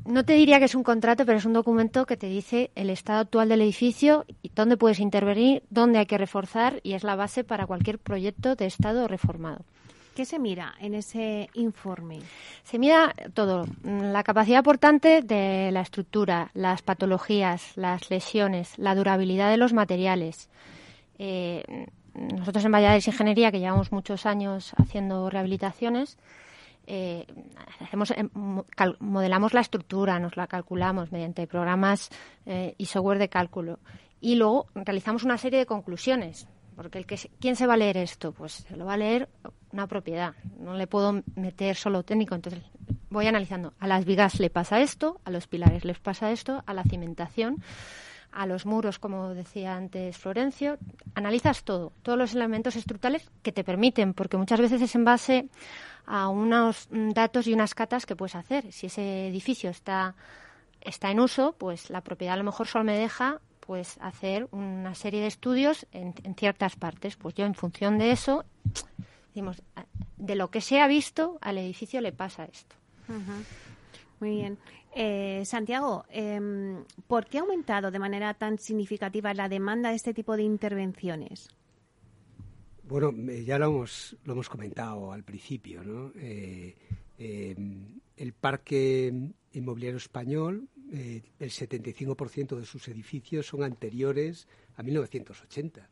[0.04, 2.90] no te diría que es un contrato, pero es un documento que te dice el
[2.90, 7.16] estado actual del edificio y dónde puedes intervenir, dónde hay que reforzar y es la
[7.16, 9.64] base para cualquier proyecto de estado reformado.
[10.20, 12.18] ¿Qué se mira en ese informe?
[12.62, 19.50] Se mira todo, la capacidad portante de la estructura, las patologías, las lesiones, la durabilidad
[19.50, 20.50] de los materiales.
[21.18, 21.86] Eh,
[22.36, 26.18] nosotros en Valladares Ingeniería, que llevamos muchos años haciendo rehabilitaciones,
[26.86, 27.24] eh,
[28.14, 28.28] em,
[28.98, 32.10] modelamos la estructura, nos la calculamos mediante programas
[32.44, 33.78] eh, y software de cálculo.
[34.20, 36.46] Y luego realizamos una serie de conclusiones.
[36.76, 38.32] Porque el que ¿quién se va a leer esto?
[38.32, 39.28] Pues se lo va a leer
[39.72, 40.34] una propiedad.
[40.58, 42.34] No le puedo meter solo técnico.
[42.34, 42.62] Entonces
[43.08, 43.74] voy analizando.
[43.78, 47.62] A las vigas le pasa esto, a los pilares les pasa esto, a la cimentación
[48.32, 50.78] a los muros, como decía antes Florencio,
[51.14, 55.48] analizas todo, todos los elementos estructurales que te permiten, porque muchas veces es en base
[56.06, 58.72] a unos datos y unas catas que puedes hacer.
[58.72, 60.14] Si ese edificio está,
[60.80, 64.94] está en uso, pues la propiedad a lo mejor solo me deja pues hacer una
[64.94, 67.16] serie de estudios en, ciertas partes.
[67.16, 68.44] Pues yo en función de eso,
[69.30, 69.62] decimos,
[70.16, 72.76] de lo que se ha visto, al edificio le pasa esto.
[74.20, 74.58] Muy bien.
[74.94, 80.12] Eh, Santiago, em, ¿por qué ha aumentado de manera tan significativa la demanda de este
[80.12, 81.48] tipo de intervenciones?
[82.84, 86.12] Bueno, ya lo hemos, lo hemos comentado al principio, ¿no?
[86.16, 86.74] Eh,
[87.18, 89.12] em, el parque
[89.52, 95.88] inmobiliario español eh, el 75% de sus edificios son anteriores a 1980.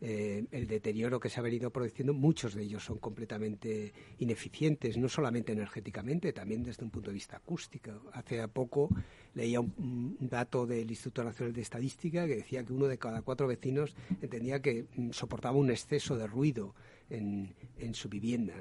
[0.00, 5.08] Eh, el deterioro que se ha venido produciendo, muchos de ellos son completamente ineficientes, no
[5.08, 7.90] solamente energéticamente, también desde un punto de vista acústico.
[8.12, 8.90] Hace poco
[9.34, 13.48] leía un, dato del Instituto Nacional de Estadística que decía que uno de cada cuatro
[13.48, 16.76] vecinos entendía que mm, soportaba un exceso de ruido
[17.10, 17.54] en,
[17.92, 18.54] su vivienda.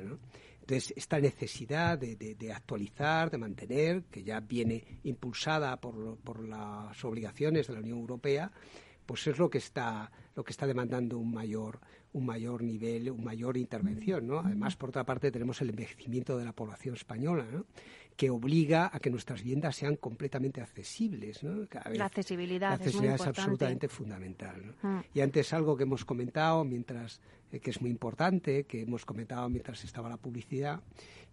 [0.62, 7.68] Entonces, esta necesidad de, actualizar, de mantener, que ya viene impulsada por, por las obligaciones
[7.68, 8.52] de la Unión Europea,
[9.08, 11.80] pues es lo que está lo que está demandando un mayor
[12.14, 14.40] un mayor nivel, una mayor intervención, ¿no?
[14.40, 17.66] Además, por otra parte, tenemos el envejecimiento de la población española, ¿no?
[18.16, 21.44] que obliga a que nuestras viviendas sean completamente accesibles.
[21.44, 21.68] ¿no?
[21.94, 24.76] la accesibilidad, la accesibilidad es, absolutamente fundamental.
[24.82, 25.00] Mm.
[25.14, 29.48] Y antes algo que hemos comentado, mientras eh, que es muy importante, que hemos comentado
[29.50, 30.82] mientras estaba la publicidad,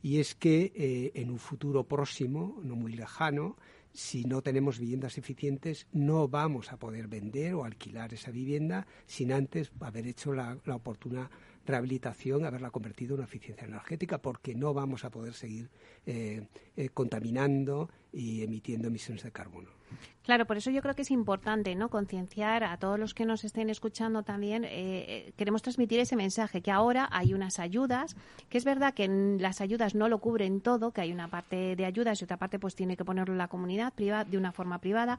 [0.02, 3.56] y es que eh, en un futuro próximo, no muy lejano,
[3.94, 9.32] si no tenemos viviendas eficientes, no vamos a poder vender o alquilar esa vivienda sin
[9.32, 11.30] antes haber hecho la, la oportuna
[11.64, 15.70] rehabilitación, haberla convertido en una eficiencia energética, porque no vamos a poder seguir
[16.06, 19.68] eh, eh, contaminando y emitiendo emisiones de carbono.
[20.22, 23.44] Claro, por eso yo creo que es importante no concienciar a todos los que nos
[23.44, 24.64] estén escuchando también.
[24.66, 28.16] Eh, queremos transmitir ese mensaje que ahora hay unas ayudas,
[28.48, 29.06] que es verdad que
[29.38, 32.58] las ayudas no lo cubren todo, que hay una parte de ayudas y otra parte
[32.58, 35.18] pues tiene que ponerlo la comunidad privada de una forma privada,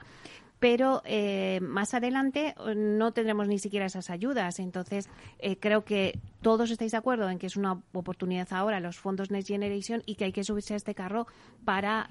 [0.65, 4.57] pero eh, más adelante eh, no tendremos ni siquiera esas ayudas.
[4.57, 8.97] Entonces, eh, creo que todos estáis de acuerdo en que es una oportunidad ahora los
[8.97, 11.27] fondos Next Generation y que hay que subirse a este carro
[11.65, 12.09] para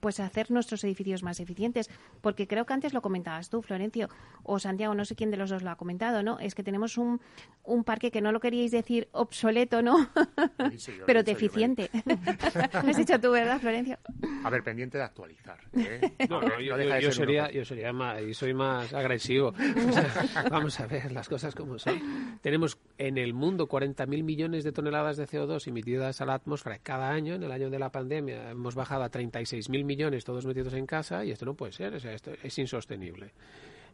[0.00, 1.90] pues hacer nuestros edificios más eficientes.
[2.22, 4.08] Porque creo que antes lo comentabas tú, Florencio,
[4.42, 6.38] o Santiago, no sé quién de los dos lo ha comentado, ¿no?
[6.38, 7.20] Es que tenemos un,
[7.64, 10.10] un parque que no lo queríais decir obsoleto, ¿no?
[11.06, 11.90] pero deficiente.
[12.72, 13.98] lo has dicho tú, ¿verdad, Florencio?
[14.44, 15.60] A ver, pendiente de actualizar.
[15.72, 17.49] yo sería yo sería
[17.92, 19.52] más, y soy más agresivo.
[20.50, 22.38] vamos a ver las cosas como son.
[22.40, 27.10] Tenemos en el mundo 40.000 millones de toneladas de CO2 emitidas a la atmósfera cada
[27.10, 27.34] año.
[27.34, 31.24] En el año de la pandemia hemos bajado a 36.000 millones todos metidos en casa
[31.24, 33.32] y esto no puede ser, o sea, esto es insostenible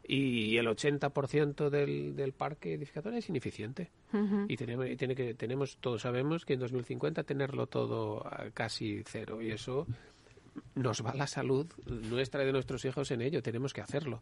[0.08, 3.90] y el 80% del, del parque edificador es ineficiente.
[4.48, 9.42] Y, tenemos, y tiene que, tenemos, todos sabemos que en 2050 tenerlo todo casi cero.
[9.42, 9.86] Y eso
[10.74, 14.20] nos va la salud nuestra y de nuestros hijos en ello, tenemos que hacerlo.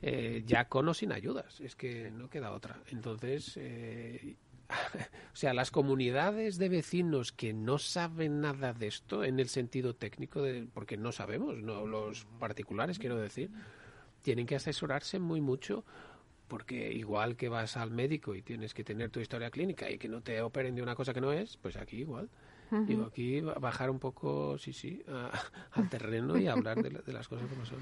[0.00, 2.80] Eh, ya con o sin ayudas, es que no queda otra.
[2.90, 4.36] Entonces, eh,
[5.32, 9.94] o sea, las comunidades de vecinos que no saben nada de esto en el sentido
[9.94, 13.50] técnico, de, porque no sabemos, no los particulares quiero decir,
[14.22, 15.84] tienen que asesorarse muy mucho
[16.48, 20.06] porque igual que vas al médico y tienes que tener tu historia clínica y que
[20.06, 22.28] no te operen de una cosa que no es, pues aquí igual.
[22.86, 25.02] Digo, aquí bajar un poco, sí, sí,
[25.72, 27.78] al terreno y hablar de, las cosas como son.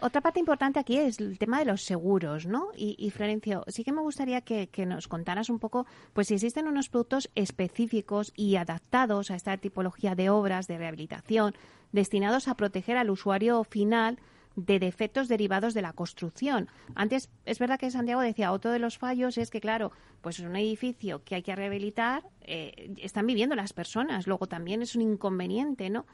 [0.00, 2.68] Otra parte importante aquí es el tema de los seguros, ¿no?
[2.76, 6.90] Y, Florencio, sí que me gustaría que, nos contaras un poco, pues si existen unos
[6.90, 11.54] productos específicos y adaptados a esta tipología de obras de rehabilitación
[11.92, 14.18] destinados a proteger al usuario final
[14.56, 16.68] de defectos derivados de la construcción.
[16.94, 20.46] Antes, es verdad que Santiago decía, otro de los fallos es que, claro, pues es
[20.46, 25.02] un edificio que hay que rehabilitar, eh, están viviendo las personas, luego también es un
[25.02, 26.06] inconveniente, ¿no?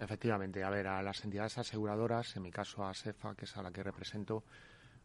[0.00, 3.62] Efectivamente, a ver, a las entidades aseguradoras, en mi caso a SEFA, que es a
[3.62, 4.42] la que represento,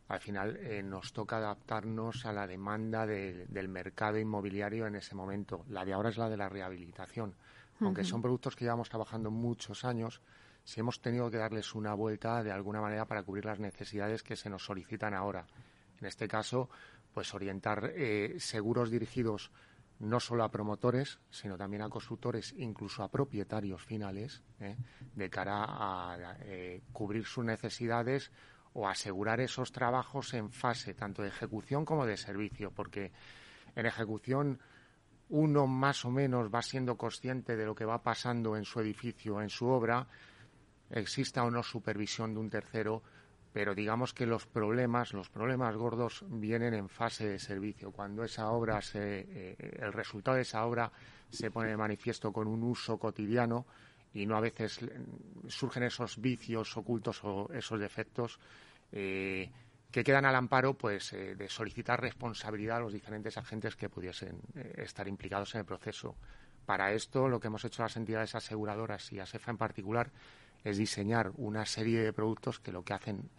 [0.07, 5.63] al final eh, nos toca adaptarnos a la demanda del mercado inmobiliario en ese momento.
[5.69, 7.35] La de ahora es la de la rehabilitación.
[7.79, 10.19] Aunque son productos que llevamos trabajando muchos años,
[10.69, 14.35] si hemos tenido que darles una vuelta de alguna manera para cubrir las necesidades que
[14.35, 15.47] se nos solicitan ahora.
[15.99, 16.69] En este caso,
[17.11, 19.51] pues orientar eh, seguros dirigidos
[19.97, 24.77] no solo a promotores, sino también a constructores, incluso a propietarios finales, eh,
[25.15, 28.31] de cara a eh, cubrir sus necesidades
[28.73, 33.11] o asegurar esos trabajos en fase tanto de ejecución como de servicio, porque
[33.75, 34.59] en ejecución
[35.29, 39.41] uno más o menos va siendo consciente de lo que va pasando en su edificio,
[39.41, 40.07] en su obra,
[40.91, 43.03] exista o no supervisión de un tercero,
[43.51, 48.51] pero digamos que los problemas, los problemas gordos vienen en fase de servicio, cuando esa
[48.51, 50.91] obra se, eh, el resultado de esa obra
[51.29, 53.65] se pone de manifiesto con un uso cotidiano
[54.13, 54.79] y no a veces
[55.47, 58.39] surgen esos vicios ocultos o esos defectos
[58.91, 59.51] eh,
[59.91, 64.39] que quedan al amparo pues eh, de solicitar responsabilidad a los diferentes agentes que pudiesen
[64.77, 66.15] estar implicados en el proceso.
[66.65, 70.11] Para esto, lo que hemos hecho las entidades aseguradoras y ASEFA en particular
[70.63, 73.29] es diseñar una serie de productos que lo que hacen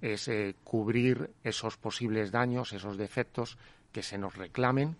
[0.00, 3.58] es eh, cubrir esos posibles daños, esos defectos
[3.92, 4.96] que se nos reclamen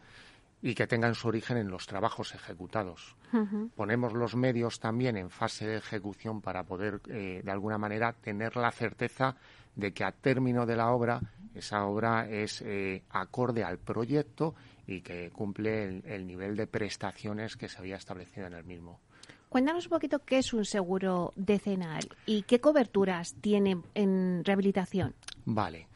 [0.63, 3.17] y que tengan su origen en los trabajos ejecutados.
[3.77, 8.57] Ponemos los medios también en fase de ejecución para poder, eh, de alguna manera, tener
[8.57, 9.37] la certeza
[9.75, 11.21] de que a término de la obra,
[11.55, 14.55] esa obra es eh, acorde al proyecto
[14.87, 19.01] y que cumple el, nivel de prestaciones que se había establecido en el mismo.
[19.51, 25.13] Cuéntanos un poquito qué es un seguro decenal y qué coberturas tiene en rehabilitación.
[25.45, 25.89] Vale.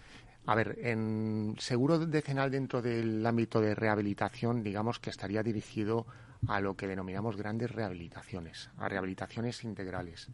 [0.46, 6.04] A ver, en seguro decenal dentro del ámbito de rehabilitación, digamos que estaría dirigido
[6.48, 10.26] a lo que denominamos grandes rehabilitaciones, a rehabilitaciones integrales.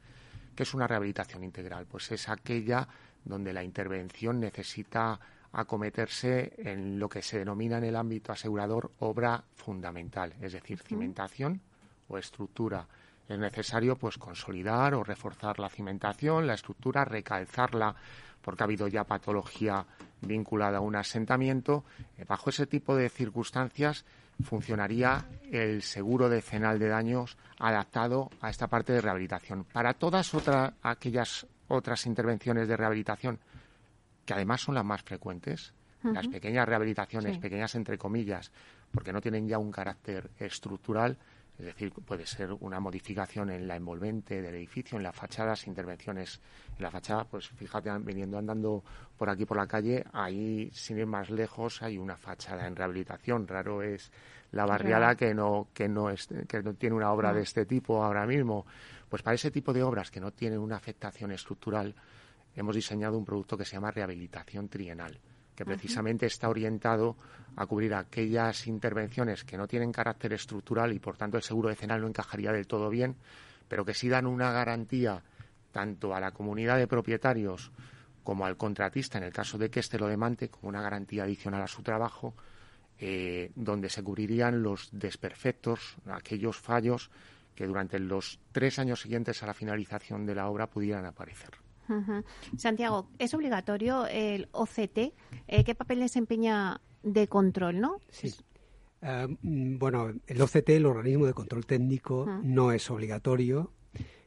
[0.57, 1.85] ¿Qué es una rehabilitación integral?
[1.85, 2.89] Pues es aquella
[3.23, 5.21] donde la intervención necesita
[5.53, 11.61] acometerse en lo que se denomina en el ámbito asegurador obra fundamental, es decir, cimentación
[12.09, 12.89] o estructura.
[13.31, 17.95] Es necesario pues consolidar o reforzar la cimentación, la estructura, recalzarla
[18.43, 19.87] porque ha habido ya patología
[20.20, 21.85] vinculada a un asentamiento.
[22.18, 24.05] Eh, bajo ese tipo de circunstancias
[24.43, 29.62] funcionaría el seguro decenal de daños adaptado a esta parte de rehabilitación.
[29.62, 33.39] Para todas otras aquellas otras intervenciones de rehabilitación,
[34.24, 35.72] que además son las más frecuentes,
[36.03, 38.51] las pequeñas rehabilitaciones, pequeñas entre comillas,
[38.91, 41.16] porque no tienen ya un carácter estructural,
[41.61, 46.41] es decir, puede ser una modificación en la envolvente del edificio, en las fachadas, intervenciones
[46.79, 47.25] en la fachada.
[47.25, 48.83] Pues fíjate, viniendo andando
[49.19, 53.47] por aquí por la calle, ahí, sin ir más lejos, hay una fachada en rehabilitación.
[53.47, 54.11] Raro es
[54.53, 58.03] la barriada que no que no es, que no tiene una obra de este tipo
[58.03, 58.65] ahora mismo.
[59.11, 61.95] Pues para ese tipo de obras que no tienen una afectación estructural,
[62.57, 65.21] hemos diseñado un producto que se llama rehabilitación trienal
[65.61, 67.19] que precisamente está orientado
[67.55, 72.01] a cubrir aquellas intervenciones que no tienen carácter estructural y por tanto el seguro decenal
[72.01, 73.15] no encajaría del todo bien,
[73.69, 75.23] pero que sí dan una garantía
[75.71, 77.73] tanto a la comunidad de propietarios
[78.25, 81.61] como al contratista, en el caso de que éste lo demande, como una garantía adicional
[81.61, 82.33] a su trabajo,
[82.99, 87.11] eh, donde se cubrirían los desperfectos, aquellos fallos
[87.55, 91.51] que durante los tres años siguientes a la finalización de la obra pudieran aparecer.
[92.57, 95.12] Santiago, es obligatorio el OCT.
[95.49, 97.99] Eh, ¿Qué papel desempeña de control, no?
[98.11, 98.34] Sí.
[99.03, 103.72] Ah, mm, bueno, el OCT, el organismo de control técnico, no es obligatorio,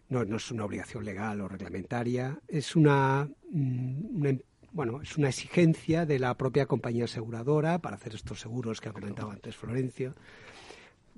[0.09, 4.37] no, es una obligación legal o reglamentaria, es una, mm, una,
[4.71, 8.93] bueno, es una exigencia de la propia compañía aseguradora para hacer estos seguros que ha
[8.93, 10.15] comentado antes Florencio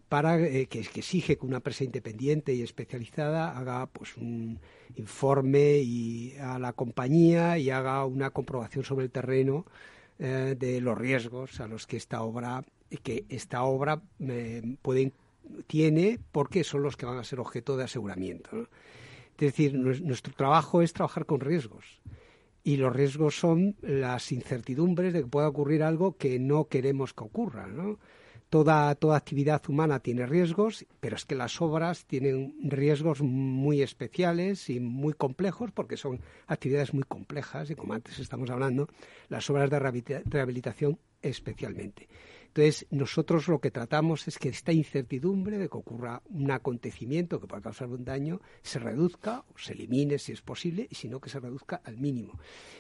[0.10, 4.60] para eh, que, exige que una empresa independiente y especializada haga pues un
[4.96, 9.66] informe y a la compañía y haga una comprobación sobre el terreno
[10.20, 12.64] eh, de los riesgos a los que esta obra
[13.04, 15.12] que esta obra eh, puede,
[15.68, 18.70] tiene porque son los que van a ser objeto de aseguramiento.
[19.34, 22.00] Es decir, nuestro trabajo es trabajar con riesgos
[22.64, 27.24] y los riesgos son las incertidumbres de que pueda ocurrir algo que no queremos que
[27.26, 27.68] ocurra.
[27.68, 28.00] ¿no?
[28.50, 34.70] Toda, toda actividad humana tiene riesgos, pero es que las obras tienen riesgos muy especiales
[34.70, 38.88] y muy complejos porque son actividades muy complejas y como antes estamos hablando,
[39.30, 39.80] las obras de
[40.26, 42.08] rehabilitación especialmente.
[42.56, 47.48] Entonces, nosotros lo que tratamos es que esta incertidumbre de que ocurra un acontecimiento que
[47.48, 51.20] pueda causar un daño se reduzca o se elimine si es posible, y si no,
[51.20, 52.40] que se reduzca al mínimo.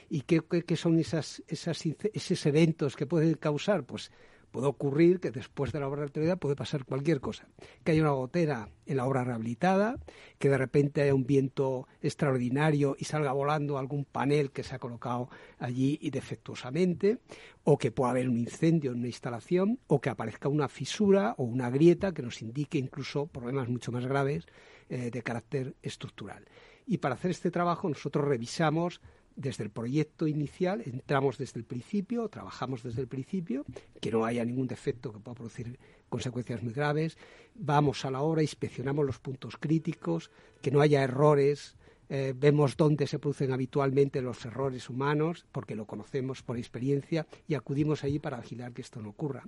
[0.10, 0.42] ¿Y qué,
[0.78, 3.84] son esas, esos eventos que pueden causar?
[3.84, 4.12] Pues
[4.56, 7.46] Puede ocurrir que después de la obra rehabilitada puede pasar cualquier cosa.
[7.84, 10.00] Que haya una gotera en la obra rehabilitada,
[10.40, 14.80] que de repente haya un viento extraordinario y salga volando algún panel que se ha
[14.80, 15.28] colocado
[15.60, 17.18] allí y defectuosamente,
[17.66, 21.44] o que pueda haber un incendio en una instalación, o que aparezca una fisura o
[21.44, 24.46] una grieta que nos indique incluso problemas mucho más graves
[24.88, 26.46] eh, de carácter estructural.
[26.88, 29.02] Y para hacer este trabajo nosotros revisamos
[29.36, 33.66] desde el proyecto inicial, entramos desde el principio, trabajamos desde el principio,
[34.02, 35.78] que no haya ningún defecto que pueda producir
[36.10, 37.18] consecuencias muy graves,
[37.54, 40.32] vamos a la hora, inspeccionamos los puntos críticos,
[40.62, 41.76] que no haya errores,
[42.08, 47.56] eh, vemos dónde se producen habitualmente los errores humanos, porque lo conocemos por experiencia, y
[47.56, 49.44] acudimos allí para vigilar que esto no ocurra.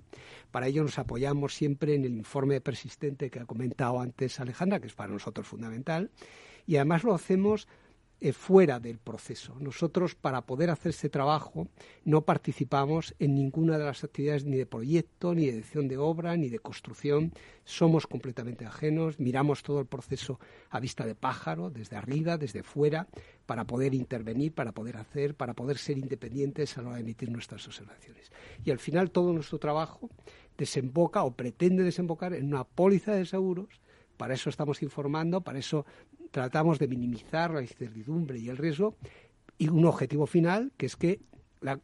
[0.51, 4.87] Para ello nos apoyamos siempre en el informe persistente que ha comentado antes Alejandra, que
[4.87, 6.09] es para nosotros fundamental,
[6.65, 7.67] y además lo hacemos
[8.19, 9.55] eh, fuera del proceso.
[9.59, 11.67] Nosotros, para poder hacer este trabajo,
[12.03, 16.35] no participamos en ninguna de las actividades ni de proyecto, ni de edición de obra,
[16.35, 17.31] ni de construcción.
[17.63, 20.39] Somos completamente ajenos, miramos todo el proceso
[20.71, 23.07] a vista de pájaro, desde arriba, desde fuera,
[23.45, 27.29] para poder intervenir, para poder hacer, para poder ser independientes a la hora de emitir
[27.29, 28.31] nuestras observaciones.
[28.65, 30.09] Y al final todo nuestro trabajo
[30.57, 33.79] desemboca o pretende desembocar en una póliza de seguros
[34.17, 35.85] para eso estamos informando, para eso
[36.31, 38.95] tratamos de minimizar la incertidumbre y el riesgo
[39.57, 41.21] y un objetivo final que es que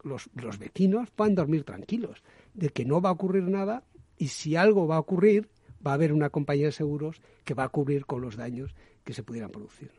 [0.03, 2.23] los, vecinos puedan dormir tranquilos,
[2.53, 3.83] de que no va a ocurrir nada
[4.17, 5.49] y si algo va a ocurrir,
[5.85, 9.13] va a haber una compañía de seguros que va a cubrir con los daños que
[9.13, 9.91] se pudieran producir.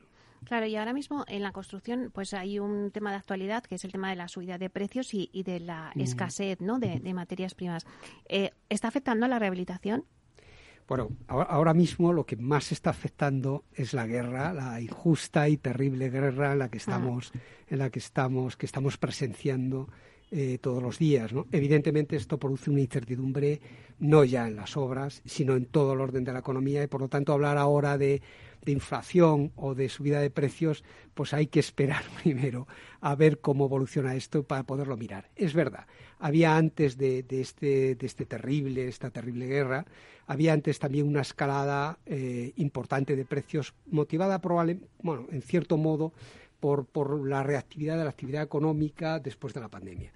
[0.44, 3.84] Claro, y ahora mismo en la construcción pues hay un tema de actualidad que es
[3.84, 6.78] el tema de la subida de precios y, de la escasez ¿no?
[6.78, 7.86] de, materias primas.
[8.28, 10.04] Eh, ¿Está afectando a la rehabilitación?
[10.86, 16.10] Bueno, ahora mismo lo que más está afectando es la guerra, la injusta y terrible
[16.10, 17.32] guerra en la que estamos,
[17.68, 19.88] en la que estamos, que estamos presenciando
[20.30, 21.32] eh, todos los días.
[21.32, 21.46] ¿no?
[21.52, 23.60] Evidentemente esto produce una incertidumbre
[23.98, 27.00] no ya en las obras, sino en todo el orden de la economía y por
[27.00, 28.20] lo tanto hablar ahora de,
[28.66, 30.82] inflación o de subida de precios,
[31.12, 32.66] pues hay que esperar primero
[33.00, 35.30] a ver cómo evoluciona esto para poderlo mirar.
[35.36, 35.86] Es verdad,
[36.18, 39.84] había antes de, este, de este terrible, esta terrible guerra,
[40.26, 46.12] había antes también una escalada eh, importante de precios motivada probablemente, bueno, en cierto modo,
[46.60, 50.12] por, por la reactividad de la actividad económica después de la pandemia.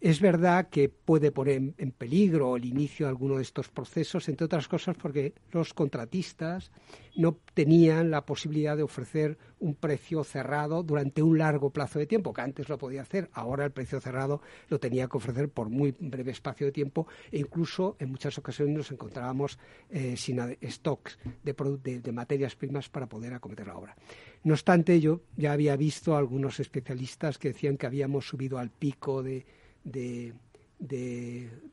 [0.00, 4.44] Es verdad que puede poner en peligro el inicio de alguno de estos procesos, entre
[4.44, 6.70] otras cosas porque los contratistas
[7.16, 12.32] no tenían la posibilidad de ofrecer un precio cerrado durante un largo plazo de tiempo,
[12.32, 13.28] que antes lo podía hacer.
[13.32, 17.40] Ahora el precio cerrado lo tenía que ofrecer por muy breve espacio de tiempo e
[17.40, 19.58] incluso en muchas ocasiones nos encontrábamos
[19.90, 23.96] eh, sin stocks de, de materias primas para poder acometer la obra.
[24.44, 28.70] No obstante, yo ya había visto a algunos especialistas que decían que habíamos subido al
[28.70, 29.44] pico de
[29.90, 30.34] de,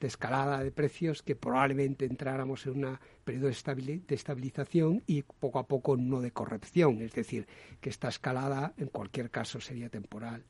[0.01, 5.97] escalada de precios que probablemente entráramos en un periodo de, estabilización y poco a poco
[5.97, 7.47] no de corrección, es decir,
[7.82, 10.43] que esta escalada en cualquier caso sería temporal.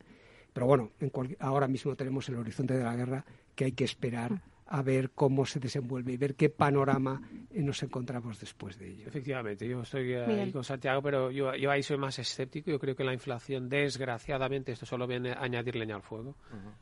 [0.53, 0.91] Pero bueno,
[1.39, 5.45] ahora mismo tenemos el horizonte de la guerra que hay que esperar a ver cómo
[5.45, 9.07] se desenvuelve y ver qué panorama nos encontramos después de ello.
[9.07, 12.71] Efectivamente, yo estoy ahí con Santiago, pero yo, yo, ahí soy más escéptico.
[12.71, 16.35] Yo creo que la inflación, desgraciadamente, esto solo viene a añadir leña al fuego,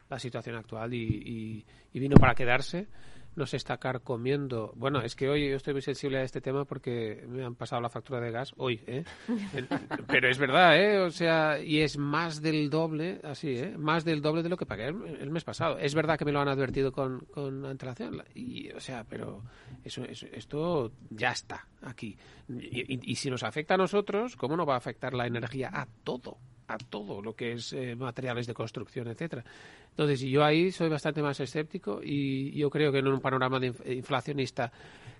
[0.09, 2.87] la situación actual, y, y vino para quedarse
[3.35, 4.73] nos está carcomiendo.
[4.75, 7.81] Bueno, es que hoy yo estoy muy sensible a este tema porque me han pasado
[7.81, 9.03] la factura de gas hoy, ¿eh?
[10.07, 10.99] Pero es verdad, ¿eh?
[10.99, 13.75] O sea, y es más del doble, así, ¿eh?
[13.77, 15.77] Más del doble de lo que pagué el, mes pasado.
[15.79, 19.43] Es verdad que me lo han advertido con, con antelación, y, o sea, pero
[19.83, 22.17] eso, esto ya está aquí.
[22.47, 26.37] y si nos afecta a nosotros, ¿cómo no va a afectar la energía a todo?
[26.73, 29.43] A todo lo que es eh, materiales de construcción, etcétera.
[29.89, 33.73] Entonces, yo ahí soy bastante más escéptico y yo creo que en un panorama de
[33.93, 34.71] inflacionista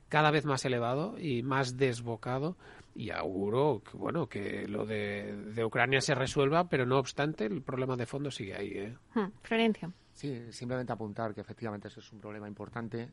[0.09, 2.55] cada vez más elevado y más desbocado
[2.95, 7.95] y auguro que bueno que lo de, Ucrania se resuelva, pero no obstante el problema
[7.95, 8.71] de fondo sigue ahí.
[8.75, 8.97] ¿eh?
[9.15, 9.91] Hmm, Florencia.
[10.11, 13.09] Sí, simplemente apuntar que efectivamente eso es un problema importante.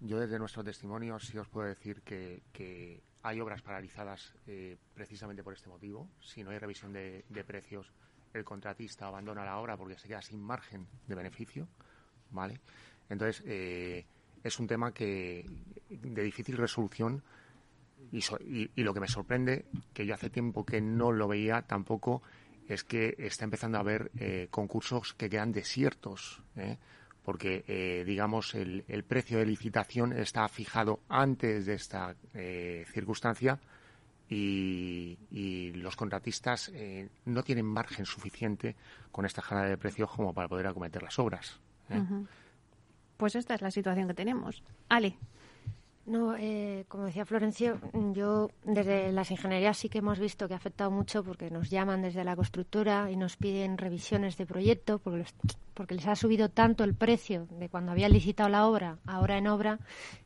[0.00, 5.42] Yo desde nuestro testimonio sí os puedo decir que, que hay obras paralizadas eh, precisamente
[5.42, 6.08] por este motivo.
[6.20, 7.92] Si no hay revisión de, precios,
[8.32, 11.68] el contratista abandona la obra porque se queda sin margen de beneficio,
[12.30, 12.60] ¿vale?
[13.08, 14.04] Entonces, eh,
[14.42, 15.46] es un tema que
[15.88, 17.22] de difícil resolución
[18.10, 22.22] y, lo que me sorprende, que yo hace tiempo que no lo veía tampoco,
[22.68, 26.42] es que está empezando a haber eh, concursos que quedan desiertos
[27.24, 33.60] porque eh, digamos el, precio de licitación está fijado antes de esta eh, circunstancia
[34.28, 38.76] y, los contratistas eh, no tienen margen suficiente
[39.10, 41.60] con esta jala de precios como para poder acometer las obras.
[43.16, 44.62] Pues esta es la situación que tenemos.
[44.88, 45.18] Ale.
[46.04, 46.34] No,
[46.88, 47.78] como decía Florencio,
[48.12, 52.02] yo desde las ingenierías sí que hemos visto que ha afectado mucho porque nos llaman
[52.02, 55.34] desde la constructora y nos piden revisiones de proyecto porque los
[55.74, 59.46] porque les ha subido tanto el precio de cuando había licitado la obra, ahora en
[59.46, 59.78] obra,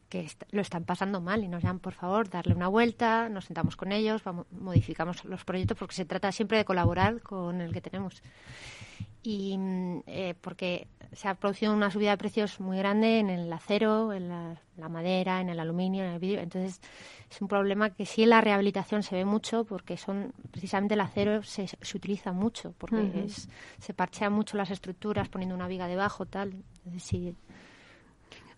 [0.08, 3.76] que lo están pasando mal y nos llaman, por favor, darle una vuelta, nos sentamos
[3.76, 7.80] con ellos, vamos, modificamos los proyectos, porque se trata siempre de colaborar con el que
[7.80, 8.22] tenemos.
[9.26, 13.52] Y mm, eh, porque se ha producido una subida de precios muy grande en el
[13.52, 16.40] acero, en la, madera, en el aluminio, en el vidrio.
[16.40, 16.80] Entonces,
[17.28, 21.00] es un problema que sí en la rehabilitación se ve mucho porque son precisamente el
[21.00, 23.26] acero se, se utiliza mucho porque
[23.80, 26.54] se parchean mucho las estructuras poniendo una viga debajo, tal.
[26.84, 27.34] Entonces, sí,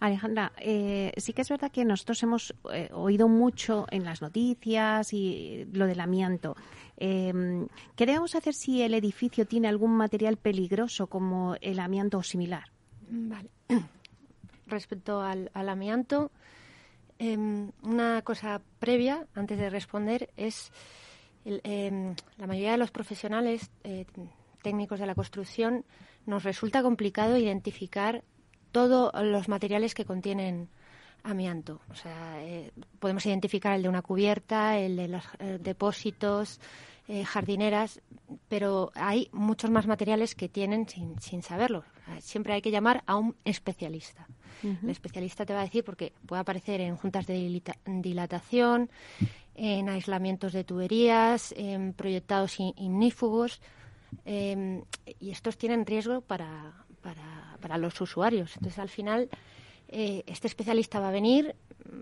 [0.00, 5.12] Alejandra, eh, sí que es verdad que nosotros hemos eh, oído mucho en las noticias
[5.12, 6.56] y lo del amianto.
[6.96, 12.70] Eh, ¿Qué hacer si el edificio tiene algún material peligroso como el amianto o similar?
[13.10, 13.50] Vale.
[14.66, 16.30] Respecto al, amianto,
[17.18, 20.70] em, una cosa previa antes de responder es
[21.44, 23.70] em, la mayoría de los profesionales
[24.62, 25.84] técnicos de la construcción
[26.26, 28.22] nos resulta complicado identificar
[28.72, 30.68] todos los materiales que contienen
[31.22, 31.80] amianto.
[31.90, 36.60] O sea, eh, podemos identificar el de una cubierta, el de los eh, depósitos,
[37.08, 38.00] eh, jardineras,
[38.48, 41.84] pero hay muchos más materiales que tienen sin, sin saberlo.
[42.20, 44.26] Siempre hay que llamar a un especialista.
[44.62, 48.90] El especialista te va a decir porque puede aparecer en juntas de dilatación,
[49.54, 53.60] en aislamientos de tuberías, en proyectados ignífugos,
[54.24, 54.82] em,
[55.20, 56.74] y estos tienen riesgo para,
[57.60, 58.56] para, los usuarios.
[58.56, 59.28] Entonces, al final,
[59.88, 61.54] eh, este especialista va a venir,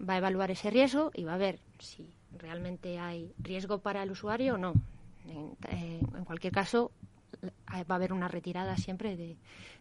[0.08, 4.10] va a evaluar ese riesgo y va a ver si realmente hay riesgo para el
[4.10, 4.74] usuario o no.
[5.28, 6.92] En, eh, cualquier caso,
[7.42, 9.36] va a haber una retirada siempre de,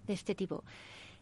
[0.08, 0.64] este tipo.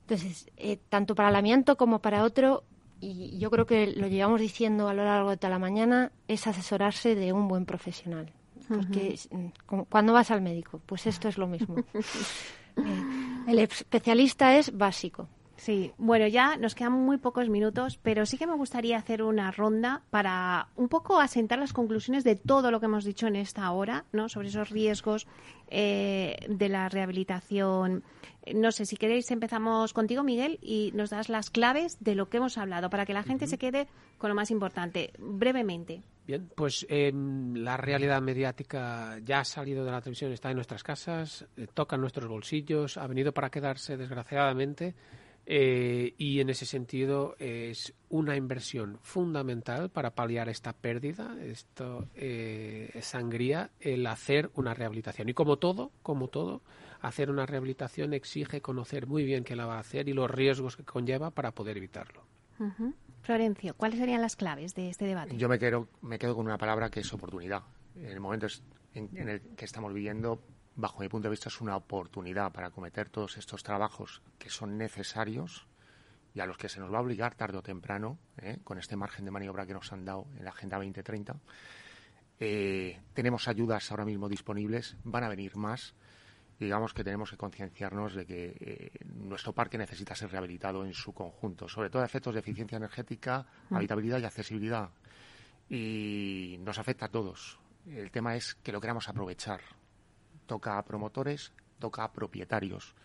[0.01, 2.64] Entonces, eh, tanto para el amianto como para otro,
[2.99, 6.47] y yo creo que lo llevamos diciendo a lo largo de toda la mañana, es
[6.47, 8.32] asesorarse de un buen profesional.
[8.68, 11.76] Porque mm, cuando vas al médico, pues esto es lo mismo.
[12.78, 15.28] Eh, el especialista es básico.
[15.64, 19.49] Sí, bueno, ya nos quedan muy pocos minutos, pero sí que me gustaría hacer una
[19.49, 23.72] ronda para un poco asentar las conclusiones de todo lo que hemos dicho en esta
[23.72, 24.28] hora, ¿no?
[24.28, 25.26] Sobre esos riesgos
[25.70, 28.03] eh, de la rehabilitación.
[28.53, 32.38] No sé, si queréis empezamos contigo, Miguel, y nos das las claves de lo que
[32.38, 33.88] hemos hablado para que la gente se quede
[34.18, 36.03] con lo más importante, brevemente.
[36.28, 40.84] Bien, pues em, la realidad mediática ya ha salido de la televisión, está en nuestras
[40.84, 44.93] casas, eh, toca en nuestros bolsillos, ha venido para quedarse, desgraciadamente.
[45.46, 52.98] Eh, y en ese sentido es una inversión fundamental para paliar esta pérdida, esto eh,
[53.02, 55.28] sangría, el hacer una rehabilitación.
[55.30, 56.62] Y como todo, como todo,
[57.02, 60.78] hacer una rehabilitación exige conocer muy bien qué la va a hacer y los riesgos
[60.78, 62.24] que conlleva para poder evitarlo.
[63.24, 65.36] Florencio, ¿cuáles serían las claves de este debate?
[65.36, 67.64] Yo me quedo, me quedo con una palabra que es oportunidad.
[67.96, 68.48] En el momento
[68.94, 70.39] en el que estamos viviendo,
[70.76, 74.78] bajo mi punto de vista, es una oportunidad para cometer todos estos trabajos que son
[74.78, 75.67] necesarios
[76.34, 78.57] y a los que se nos va a obligar tarde o temprano, ¿eh?
[78.63, 81.36] con este margen de maniobra que nos han dado en la Agenda 2030.
[82.39, 85.93] Eh, tenemos ayudas ahora mismo disponibles, van a venir más.
[86.59, 91.13] digamos que tenemos que concienciarnos de que eh, nuestro parque necesita ser rehabilitado en su
[91.13, 93.76] conjunto, sobre todo a efectos de eficiencia energética, mm.
[93.76, 94.89] habitabilidad y accesibilidad.
[95.69, 97.59] Y nos afecta a todos.
[97.86, 99.61] El tema es que lo queramos aprovechar
[100.46, 102.96] toca a promotores, toca a propietarios.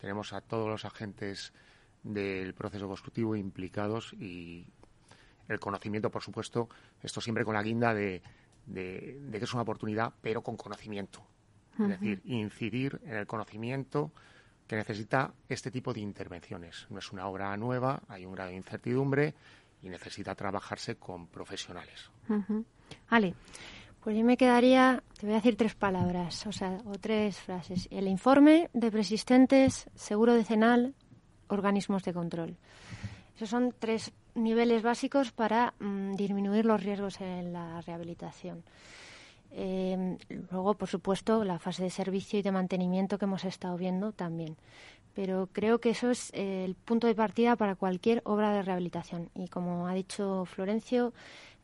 [0.00, 1.52] Tenemos a todos los agentes
[2.02, 4.66] del proceso constructivo implicados y
[5.48, 6.68] el conocimiento, por supuesto,
[7.02, 8.22] esto siempre con la guinda de,
[8.72, 11.22] que es una oportunidad, pero con conocimiento.
[11.78, 14.12] Es decir, incidir en el conocimiento
[14.66, 16.86] que necesita este tipo de intervenciones.
[16.88, 19.34] No es una obra nueva, hay un grado de incertidumbre
[19.82, 22.10] y necesita trabajarse con profesionales.
[23.08, 23.34] Ale.
[24.04, 27.88] Pues yo me quedaría, te voy a decir tres palabras, o sea, o tres frases.
[27.90, 30.94] El informe de persistentes, seguro decenal,
[31.48, 32.58] organismos de control.
[33.34, 38.62] Esos son tres niveles básicos para mm, disminuir los riesgos en la rehabilitación.
[39.52, 40.18] Eh,
[40.50, 44.58] luego, por supuesto, la fase de servicio y de mantenimiento que hemos estado viendo también.
[45.14, 49.30] Pero creo que eso es el punto de partida para cualquier obra de rehabilitación.
[49.34, 51.14] Y como ha dicho Florencio,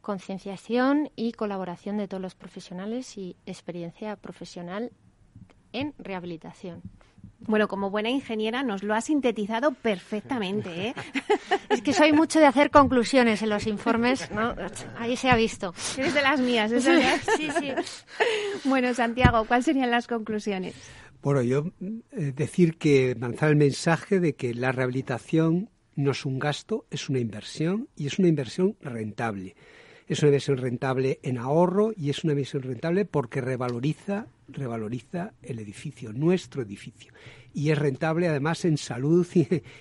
[0.00, 4.92] concienciación y colaboración de todos los profesionales y experiencia profesional
[5.72, 6.82] en rehabilitación.
[7.40, 10.88] Bueno, como buena ingeniera nos lo ha sintetizado perfectamente.
[10.88, 10.94] ¿eh?
[11.70, 14.54] Es que soy mucho de hacer conclusiones en los informes, ¿no?
[14.98, 15.72] Ahí se ha visto.
[15.96, 17.72] Eres de las mías, ¿es Sí, sí.
[18.64, 20.74] Bueno, Santiago, ¿cuáles serían las conclusiones?
[21.22, 26.40] Bueno, yo eh, decir que lanzar el mensaje de que la rehabilitación no es un
[26.40, 29.54] gasto, es una inversión y es una inversión rentable
[30.10, 35.60] es una inversión rentable en ahorro y es una inversión rentable porque revaloriza, revaloriza el
[35.60, 37.12] edificio, nuestro edificio.
[37.54, 39.24] Y es rentable además en salud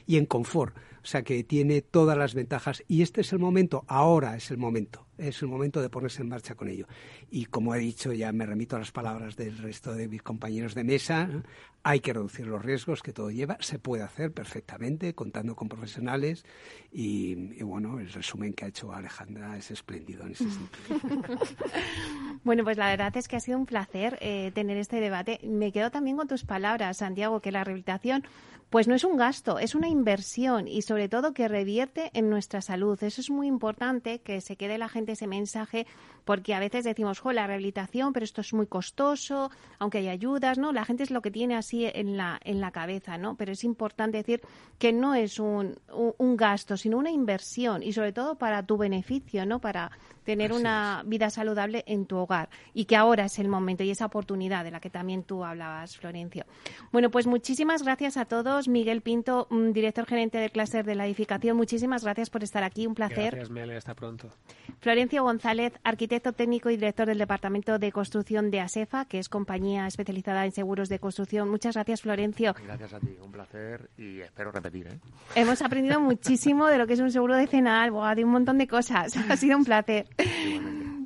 [0.06, 0.76] y, en confort.
[1.10, 2.84] O sea que tiene todas las ventajas.
[2.88, 6.30] Y este es el momento, ahora es el momento, es el momento de ponerse en
[6.30, 6.86] marcha con ello.
[7.32, 10.76] Y como he dicho, ya me remito a las palabras del resto de mis compañeros
[10.76, 11.28] de mesa,
[11.82, 16.46] hay que reducir los riesgos que todo lleva, se puede hacer perfectamente contando con profesionales
[16.92, 17.34] y,
[17.64, 21.40] bueno, el resumen que ha hecho Alejandra es espléndido en ese sentido.
[22.44, 25.40] bueno, pues la verdad es que ha sido un placer eh, tener este debate.
[25.44, 28.24] Me quedo también con tus palabras, Santiago, que la rehabilitación
[28.70, 32.62] pues no es un gasto, es una inversión y sobre todo que revierte en nuestra
[32.62, 33.02] salud.
[33.04, 35.88] Eso es muy importante que se quede la gente ese mensaje
[36.30, 39.50] porque a veces decimos, jo, la rehabilitación, pero esto es muy costoso,
[39.80, 40.72] aunque hay ayudas, ¿no?
[40.72, 43.34] La gente es lo que tiene así en la, en la cabeza, ¿no?
[43.34, 44.40] Pero es importante decir
[44.78, 49.44] que no es un, un, gasto, sino una inversión y sobre todo para tu beneficio,
[49.48, 49.60] ¿no?
[49.60, 49.90] Para
[50.24, 54.06] tener una vida saludable en tu hogar y que ahora es el momento y esa
[54.06, 56.46] oportunidad de la que también tú hablabas, Florencio.
[56.92, 58.68] Bueno, pues muchísimas gracias a todos.
[58.68, 62.86] Miguel Pinto, mm, director gerente del clúster de la edificación, muchísimas gracias por estar aquí.
[62.86, 63.32] Un placer.
[63.32, 63.76] Gracias, Mele.
[63.76, 64.30] Hasta pronto.
[64.80, 69.88] Florencio González, arquitecto técnico y director del Departamento de Construcción de ASEFA, que es compañía
[69.88, 71.50] especializada en seguros de construcción.
[71.50, 72.54] Muchas gracias, Florencio.
[72.64, 74.88] Gracias a ti, un placer y espero repetir.
[74.88, 75.00] ¿eh?
[75.36, 79.16] Hemos aprendido muchísimo de lo que es un seguro decenal, de un montón de cosas.
[79.30, 80.08] Ha sido un placer.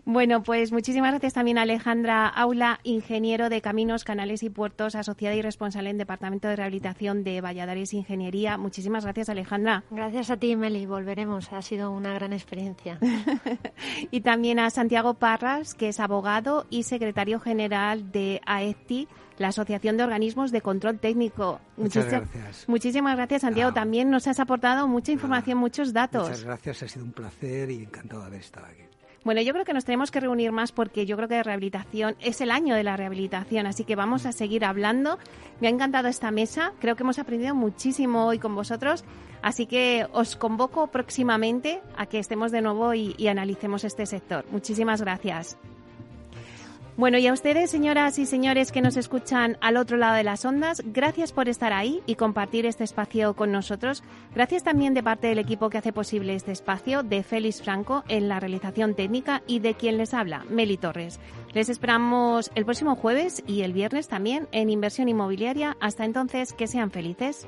[0.06, 5.34] Bueno, pues muchísimas gracias también a Alejandra Aula, ingeniero de Caminos, Canales y Puertos, asociada
[5.34, 8.58] y responsable en Departamento de Rehabilitación de Valladares Ingeniería.
[8.58, 9.86] Muchísimas gracias, Alejandra.
[9.92, 10.86] Gracias a ti, Meli.
[10.86, 11.54] Volveremos.
[11.54, 13.00] Ha sido una gran experiencia.
[14.12, 19.96] y también a Santiago Parras, que es abogado y secretario general de AECTI, la Asociación
[19.96, 21.62] de Organismos de Control Técnico.
[21.78, 22.68] Muchas gracias.
[22.68, 23.72] Muchísimas gracias, Santiago.
[23.72, 23.74] Ah.
[23.74, 26.24] También nos has aportado mucha información, muchos datos.
[26.24, 28.84] Muchas gracias, ha sido un placer y encantado de haber estado aquí.
[29.24, 32.42] Bueno, yo creo que nos tenemos que reunir más porque yo creo que rehabilitación es
[32.42, 35.18] el año de la rehabilitación, así que vamos a seguir hablando.
[35.62, 39.06] Me ha encantado esta mesa, creo que hemos aprendido muchísimo hoy con vosotros,
[39.42, 44.46] así que os convoco próximamente a que estemos de nuevo y, y analicemos este sector.
[44.52, 45.58] Muchísimas gracias.
[46.96, 50.46] Bueno, y a ustedes, señoras y señores que nos escuchan al otro lado de las
[50.46, 54.04] ondas, gracias por estar ahí y compartir este espacio con nosotros.
[54.36, 58.28] Gracias también de parte del equipo que hace posible este espacio, de Félix Franco en
[58.28, 61.20] la realización técnica y de quien les habla, Meli Torres.
[61.54, 65.76] Les esperamos el próximo jueves y el viernes también en Inversión Inmobiliaria.
[65.80, 67.48] Hasta entonces, que sean felices.